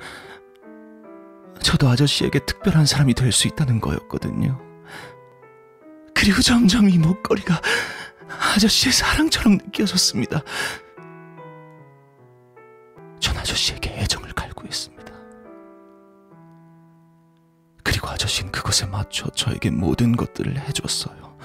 저도 1.63 1.89
아저씨에게 1.89 2.41
특별한 2.41 2.85
사람이 2.87 3.15
될 3.15 3.33
수 3.33 3.47
있다는 3.49 3.81
거였거든요. 3.81 4.61
그리고 6.15 6.43
점점 6.43 6.89
이 6.91 6.99
목걸이가 6.99 7.61
아저씨의 8.55 8.93
사랑처럼 8.93 9.55
느껴졌습니다. 9.59 10.43
전 13.21 13.37
아저씨에게 13.37 13.91
애정을 13.91 14.33
갈구했습니다. 14.33 15.13
그리고 17.85 18.09
아저씨는 18.09 18.53
그것에 18.53 18.87
맞춰 18.87 19.29
저에게 19.31 19.71
모든 19.71 20.17
것들을 20.17 20.59
해줬어요. 20.59 21.39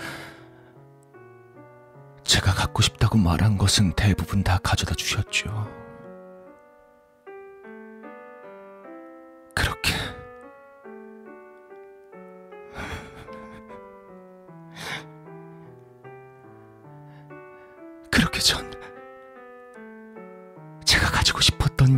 제가 2.23 2.53
갖고 2.53 2.81
싶다고 2.81 3.17
말한 3.17 3.57
것은 3.57 3.93
대부분 3.93 4.43
다 4.43 4.59
가져다 4.61 4.93
주셨죠. 4.95 5.86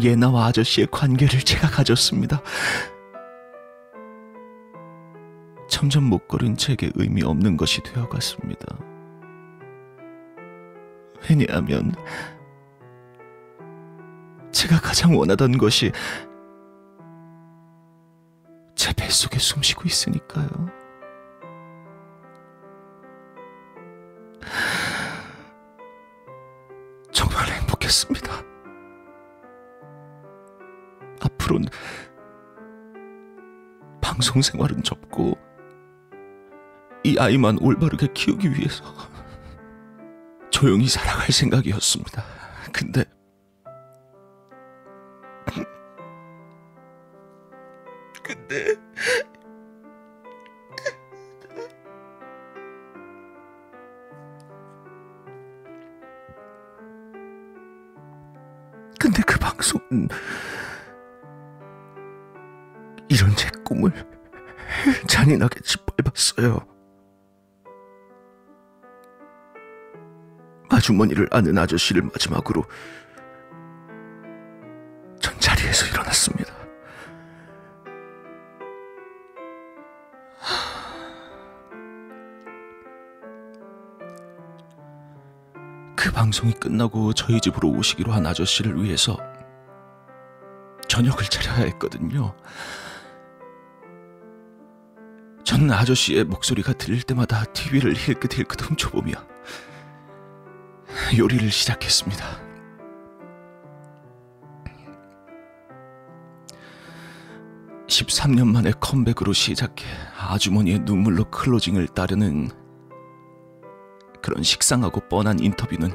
예나와 0.02 0.48
아저씨의 0.48 0.88
관계를 0.92 1.40
제가 1.42 1.70
가졌습니다. 1.70 2.42
점점 5.70 6.04
목걸이는 6.06 6.58
제게 6.58 6.92
의미 6.96 7.24
없는 7.24 7.56
것이 7.56 7.82
되어갔습니다. 7.84 8.66
왜냐하면 11.30 11.94
제가 14.52 14.80
가장 14.82 15.18
원하던 15.18 15.58
것이 15.58 15.92
제 18.76 18.94
뱃속에 18.94 19.38
숨쉬고 19.38 19.84
있으니까요. 19.86 20.48
정말 27.12 27.48
행복했습니다. 27.50 28.29
앞으로는 31.50 31.68
방송 34.02 34.42
생활은 34.42 34.84
접고 34.84 35.38
이 37.04 37.18
아이만 37.18 37.58
올바르게 37.60 38.10
키우기 38.14 38.54
위해서 38.54 38.84
조용히 40.52 40.88
살아갈 40.88 41.32
생각이었습니다. 41.32 42.24
근데 42.72 43.06
주머니를 70.90 71.28
아는 71.30 71.56
아저씨를 71.56 72.02
마지막으로 72.02 72.66
전 75.22 75.40
자리에서 75.40 75.86
일어났습니다. 75.86 76.52
그 85.96 86.12
방송이 86.12 86.54
끝나고 86.54 87.14
저희 87.14 87.40
집으로 87.40 87.70
오시기로 87.70 88.12
한 88.12 88.26
아저씨를 88.26 88.84
위해서 88.84 89.16
저녁을 90.88 91.24
차려야 91.26 91.66
했거든요. 91.68 92.36
저는 95.44 95.72
아저씨의 95.72 96.24
목소리가 96.24 96.74
들릴 96.74 97.04
때마다 97.04 97.44
TV를 97.46 97.94
힐끗힐끗 97.96 98.62
훔쳐보며 98.62 99.14
요리를 101.18 101.50
시작했습니다. 101.50 102.26
(13년) 107.88 108.52
만에 108.52 108.72
컴백으로 108.80 109.34
시작해 109.34 109.86
아주머니의 110.18 110.80
눈물로 110.80 111.26
클로징을 111.26 111.88
따르는 111.90 112.50
그런 114.22 114.44
식상하고 114.44 115.02
뻔한 115.10 115.40
인터뷰는 115.40 115.92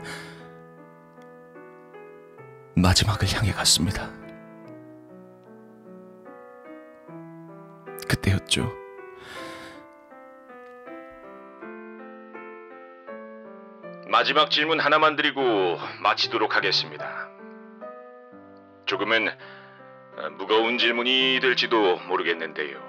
마지막을 2.76 3.32
향해 3.32 3.52
갔습니다. 3.52 4.10
그때였죠. 8.08 8.83
마지막 14.24 14.50
질문 14.50 14.80
하나만 14.80 15.16
드리고 15.16 15.78
마치도록 16.00 16.56
하겠습니다. 16.56 17.28
조금은 18.86 19.28
어, 19.28 20.30
무거운 20.38 20.78
질문이 20.78 21.40
될지도 21.42 21.98
모르겠는데요. 22.08 22.80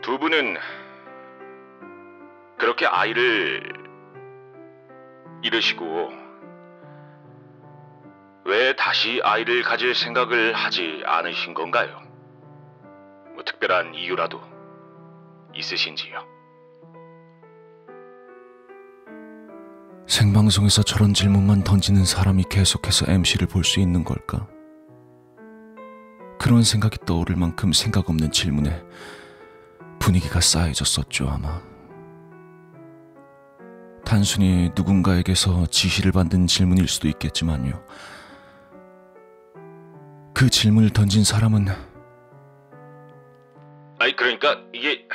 두 0.00 0.18
분은 0.18 0.56
그렇게 2.56 2.86
아이를 2.86 3.70
잃으시고 5.42 6.10
왜 8.46 8.74
다시 8.76 9.20
아이를 9.22 9.62
가질 9.62 9.94
생각을 9.94 10.54
하지 10.54 11.02
않으신 11.04 11.52
건가요? 11.52 12.00
뭐 13.34 13.44
특별한 13.44 13.94
이유라도 13.94 14.40
있으신지요? 15.52 16.39
생방송에서 20.10 20.82
저런 20.82 21.14
질문만 21.14 21.62
던지는 21.62 22.04
사람이 22.04 22.46
계속해서 22.50 23.06
MC를 23.12 23.46
볼 23.46 23.62
수 23.62 23.78
있는 23.78 24.02
걸까? 24.02 24.48
그런 26.36 26.64
생각이 26.64 26.98
떠오를 27.06 27.36
만큼 27.36 27.72
생각 27.72 28.10
없는 28.10 28.32
질문에 28.32 28.82
분위기가 30.00 30.40
싸해졌었죠, 30.40 31.28
아마. 31.28 31.62
단순히 34.04 34.72
누군가에게서 34.74 35.66
지시를 35.66 36.10
받은 36.10 36.48
질문일 36.48 36.88
수도 36.88 37.06
있겠지만요. 37.06 37.80
그 40.34 40.50
질문을 40.50 40.90
던진 40.90 41.22
사람은 41.22 41.68
아니 44.00 44.16
그러니까 44.16 44.60
이게 44.72 45.06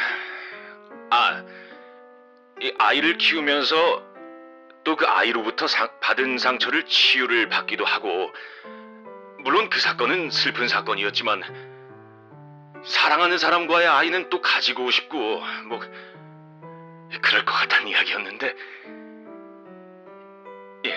아, 1.12 1.43
이 2.62 2.72
아이를 2.78 3.18
키우면서 3.18 4.14
또 4.86 4.96
그 4.96 5.06
아이로부터 5.06 5.68
상- 5.68 5.90
받은 6.00 6.38
상처를 6.38 6.86
치유를 6.86 7.50
받기도 7.50 7.84
하고 7.84 8.32
물론 9.44 9.70
그 9.70 9.80
사건은 9.82 10.30
슬픈 10.30 10.68
사건이었지만 10.68 11.42
사랑하는 12.86 13.38
사람과의 13.38 13.88
아이는 13.88 14.30
또 14.30 14.42
가지고 14.42 14.92
싶고 14.92 15.42
뭐 15.68 15.80
그럴 17.22 17.44
것 17.46 17.52
같다는 17.52 17.88
이야기였는데 17.88 18.56
예 20.86 20.94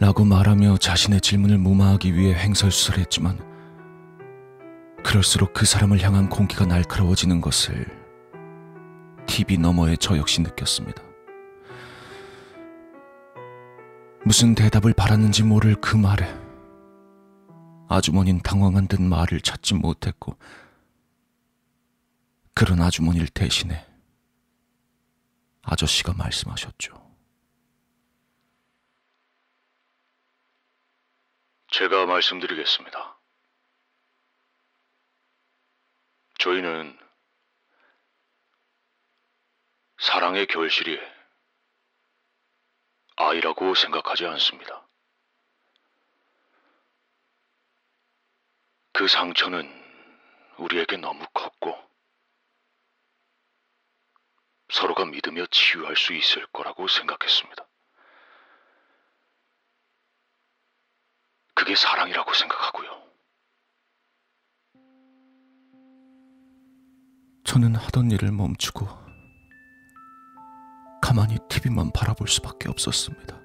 라고 0.00 0.24
말하며 0.24 0.78
자신의 0.78 1.20
질문을 1.20 1.58
무마하기 1.58 2.16
위해 2.16 2.34
횡설수설했지만 2.34 3.38
그럴수록 5.04 5.52
그 5.52 5.66
사람을 5.66 6.00
향한 6.02 6.28
공기가 6.28 6.64
날카로워지는 6.64 7.40
것을 7.40 7.86
TV 9.26 9.58
너머에 9.58 9.96
저 9.96 10.16
역시 10.16 10.40
느꼈습니다. 10.40 11.11
무슨 14.24 14.54
대답을 14.54 14.92
바랐는지 14.92 15.42
모를 15.42 15.74
그 15.80 15.96
말에 15.96 16.24
아주머니는 17.88 18.40
당황한 18.42 18.86
듯 18.86 19.02
말을 19.02 19.40
찾지 19.40 19.74
못했고 19.74 20.38
그런 22.54 22.80
아주머니를 22.80 23.26
대신해 23.28 23.84
아저씨가 25.62 26.14
말씀하셨죠. 26.14 27.02
제가 31.72 32.06
말씀드리겠습니다. 32.06 33.18
저희는 36.38 36.96
사랑의 39.98 40.46
결실이 40.46 40.98
아이라고 43.28 43.74
생각하지 43.74 44.26
않습니다. 44.26 44.86
그 48.92 49.08
상처는 49.08 49.70
우리에게 50.58 50.96
너무 50.96 51.24
컸고 51.32 51.76
서로가 54.70 55.04
믿으며 55.06 55.46
치유할 55.46 55.96
수 55.96 56.12
있을 56.14 56.46
거라고 56.46 56.88
생각했습니다. 56.88 57.66
그게 61.54 61.76
사랑이라고 61.76 62.32
생각하고요. 62.34 63.02
저는 67.44 67.76
하던 67.76 68.10
일을 68.10 68.32
멈추고 68.32 69.01
가만히 71.02 71.36
TV만 71.48 71.90
바라볼 71.92 72.28
수밖에 72.28 72.70
없었습니다. 72.70 73.38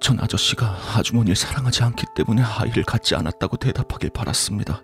전 0.00 0.18
아저씨가 0.20 0.66
아주머니를 0.96 1.36
사랑하지 1.36 1.82
않기 1.84 2.04
때문에 2.16 2.42
아이를 2.42 2.82
갖지 2.82 3.14
않았다고 3.14 3.58
대답하길 3.58 4.10
바랐습니다. 4.10 4.82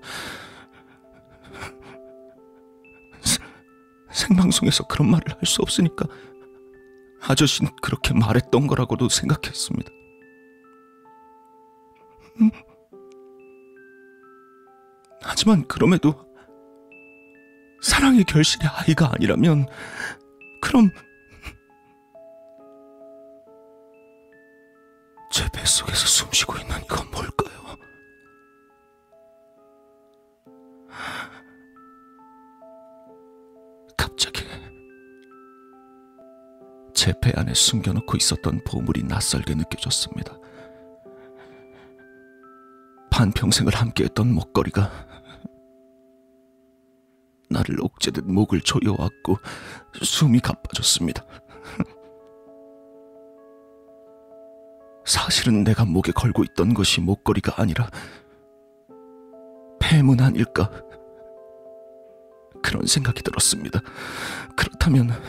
세- 3.22 3.42
생방송에서 4.12 4.84
그런 4.86 5.10
말을 5.10 5.24
할 5.32 5.46
수 5.46 5.62
없으니까 5.62 6.04
아저씨는 7.22 7.70
그렇게 7.82 8.14
말했던 8.14 8.66
거라고도 8.66 9.08
생각했습니다. 9.08 9.90
음. 12.40 12.50
하지만 15.22 15.66
그럼에도 15.68 16.14
사랑의 17.82 18.24
결실이 18.24 18.66
아이가 18.66 19.10
아니라면 19.14 19.66
그럼 20.60 20.90
제 25.30 25.48
뱃속에서 25.52 26.06
숨쉬고 26.06 26.58
있는 26.58 26.76
이건 26.84 27.10
뭘까요? 27.10 27.76
갑자기 33.96 34.44
제 36.94 37.12
배 37.20 37.32
안에 37.34 37.54
숨겨놓고 37.54 38.16
있었던 38.16 38.62
보물이 38.64 39.04
낯설게 39.04 39.54
느껴졌습니다. 39.54 40.36
반평생을 43.10 43.74
함께했던 43.74 44.32
목걸이가 44.32 44.90
나를 47.60 47.80
옥죄듯 47.82 48.24
목을 48.26 48.62
조여왔고 48.62 49.38
숨이 50.02 50.40
가빠졌습니다. 50.40 51.24
사실은 55.04 55.62
내가 55.64 55.84
목에 55.84 56.12
걸고 56.12 56.44
있던 56.44 56.72
것이 56.74 57.02
목걸이가 57.02 57.60
아니라 57.60 57.90
폐문 59.78 60.20
아닐까 60.20 60.70
그런 62.62 62.86
생각이 62.86 63.22
들었습니다. 63.22 63.80
그렇다면 64.56 65.10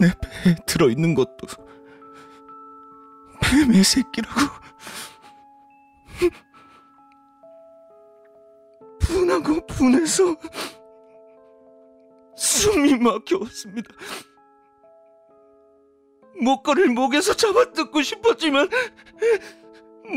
내 0.00 0.12
배에 0.22 0.54
들어있는 0.66 1.14
것도 1.14 1.46
뱀의 3.40 3.82
새끼라고 3.84 4.67
분하고 9.00 9.66
분해서 9.66 10.36
숨이 12.36 12.98
막혀왔습니다. 12.98 13.90
목걸이를 16.40 16.90
목에서 16.90 17.34
잡아 17.34 17.72
뜯고 17.72 18.02
싶었지만 18.02 18.68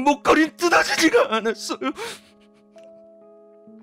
목걸이 0.05 0.55
뜯어지지가 0.55 1.35
않았어요. 1.35 1.79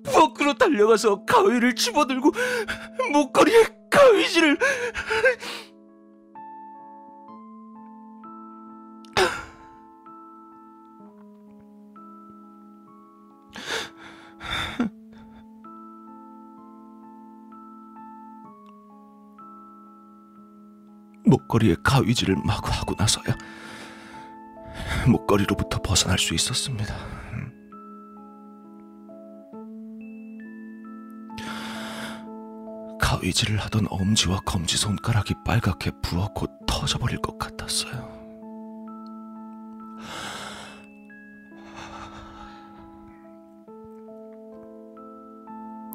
밖으로 0.05 0.53
달려가서 0.53 1.25
가위를 1.25 1.75
집어들고 1.75 2.31
목걸이에 3.11 3.65
가위질을 3.89 4.57
목걸이에 21.49 21.75
가위질을 21.83 22.37
마구 22.45 22.69
하고 22.71 22.95
나서야 22.97 23.35
목걸이로부터 25.07 25.81
벗어날 25.81 26.17
수 26.19 26.33
있었습니다. 26.35 26.95
서이지를 33.19 33.57
하던 33.59 33.87
엄지와 33.89 34.39
검지 34.45 34.77
손가락이 34.77 35.33
빨갛게 35.45 35.91
부어 36.01 36.29
곧 36.33 36.51
터져버릴 36.65 37.19
것 37.21 37.37
같았어요. 37.37 38.17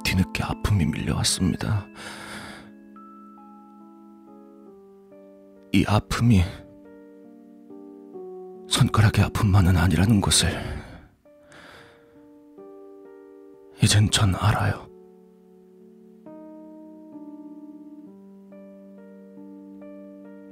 뒤늦게 0.05 0.43
아픔이 0.43 0.85
밀려왔습니다. 0.85 1.87
이 5.85 5.87
아픔이 5.87 6.43
손가락의 8.67 9.23
아픔만은 9.27 9.77
아니라는 9.77 10.19
것을 10.23 10.49
이젠 13.83 14.11
전 14.11 14.35
알아요. 14.35 14.89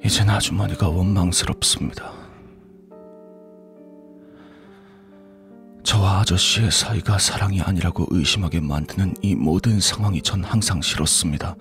이젠 0.04 0.28
아주머니가 0.28 0.90
원망스럽습니다. 0.90 2.12
저와 5.82 6.20
아저씨의 6.20 6.70
사이가 6.70 7.18
사랑이 7.18 7.62
아니라고 7.62 8.06
의심하게 8.10 8.60
만드는 8.60 9.14
이 9.22 9.34
모든 9.34 9.80
상황이 9.80 10.20
전 10.20 10.44
항상 10.44 10.82
싫었습니다. 10.82 11.56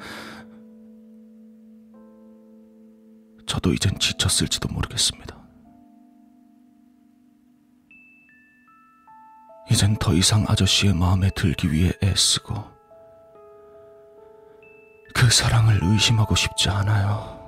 저도 3.52 3.74
이젠 3.74 4.00
지쳤을지도 4.00 4.70
모르겠습니다. 4.70 5.38
이젠 9.70 9.98
더 9.98 10.14
이상 10.14 10.46
아저씨의 10.48 10.94
마음에 10.94 11.30
들기 11.36 11.70
위해 11.70 11.92
애쓰고 12.02 12.56
그 15.14 15.30
사랑을 15.30 15.82
의심하고 15.84 16.34
싶지 16.34 16.70
않아요. 16.70 17.42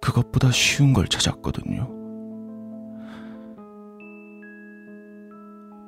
그것보다 0.00 0.50
쉬운 0.50 0.94
걸 0.94 1.06
찾았거든요. 1.06 1.86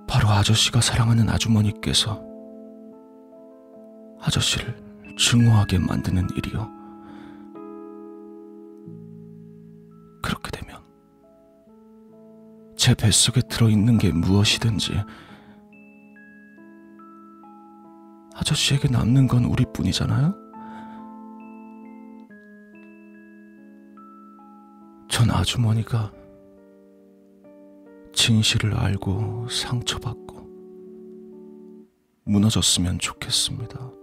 바로 0.07 0.29
아저씨가 0.29 0.83
사랑하는 0.83 1.31
아주머니께서 1.31 2.23
아저씨를 4.21 4.90
증오하게 5.21 5.79
만드는 5.79 6.29
일이요. 6.35 6.71
그렇게 10.23 10.51
되면 10.51 10.81
제 12.75 12.95
뱃속에 12.95 13.43
들어있는 13.43 13.99
게 13.99 14.13
무엇이든지 14.13 14.93
아저씨에게 18.35 18.89
남는 18.89 19.29
건 19.29 19.45
우리뿐이잖아요? 19.45 20.35
전 25.11 25.31
아주머니가 25.31 26.11
진실을 28.15 28.75
알고 28.75 29.49
상처받고 29.51 30.49
무너졌으면 32.25 32.99
좋겠습니다. 32.99 34.00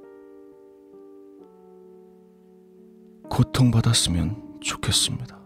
고통받았으면 3.29 4.59
좋겠습니다. 4.61 5.37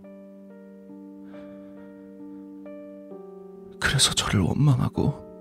그래서 3.79 4.13
저를 4.13 4.41
원망하고 4.41 5.31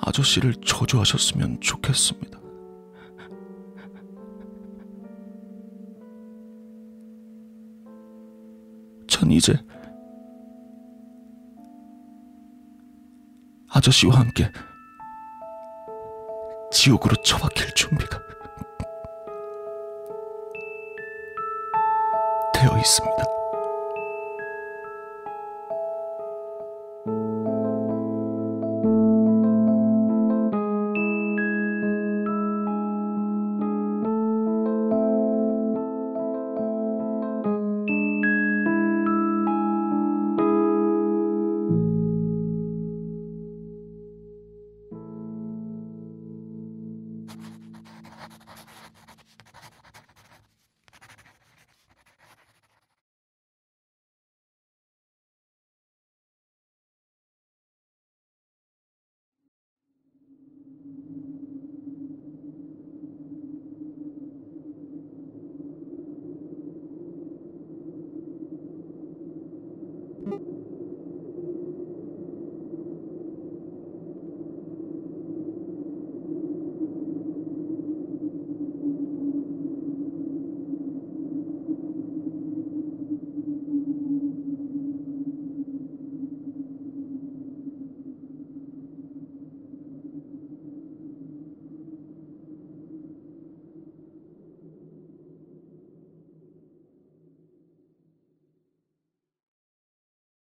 아저씨를 0.00 0.54
저주하셨으면 0.64 1.60
좋겠습니다. 1.60 2.38
전 9.06 9.30
이제 9.30 9.54
아저씨와 13.68 14.20
함께 14.20 14.50
지옥으로 16.70 17.16
처박힐 17.22 17.74
준비가 17.74 18.18
있습니다. 22.88 23.37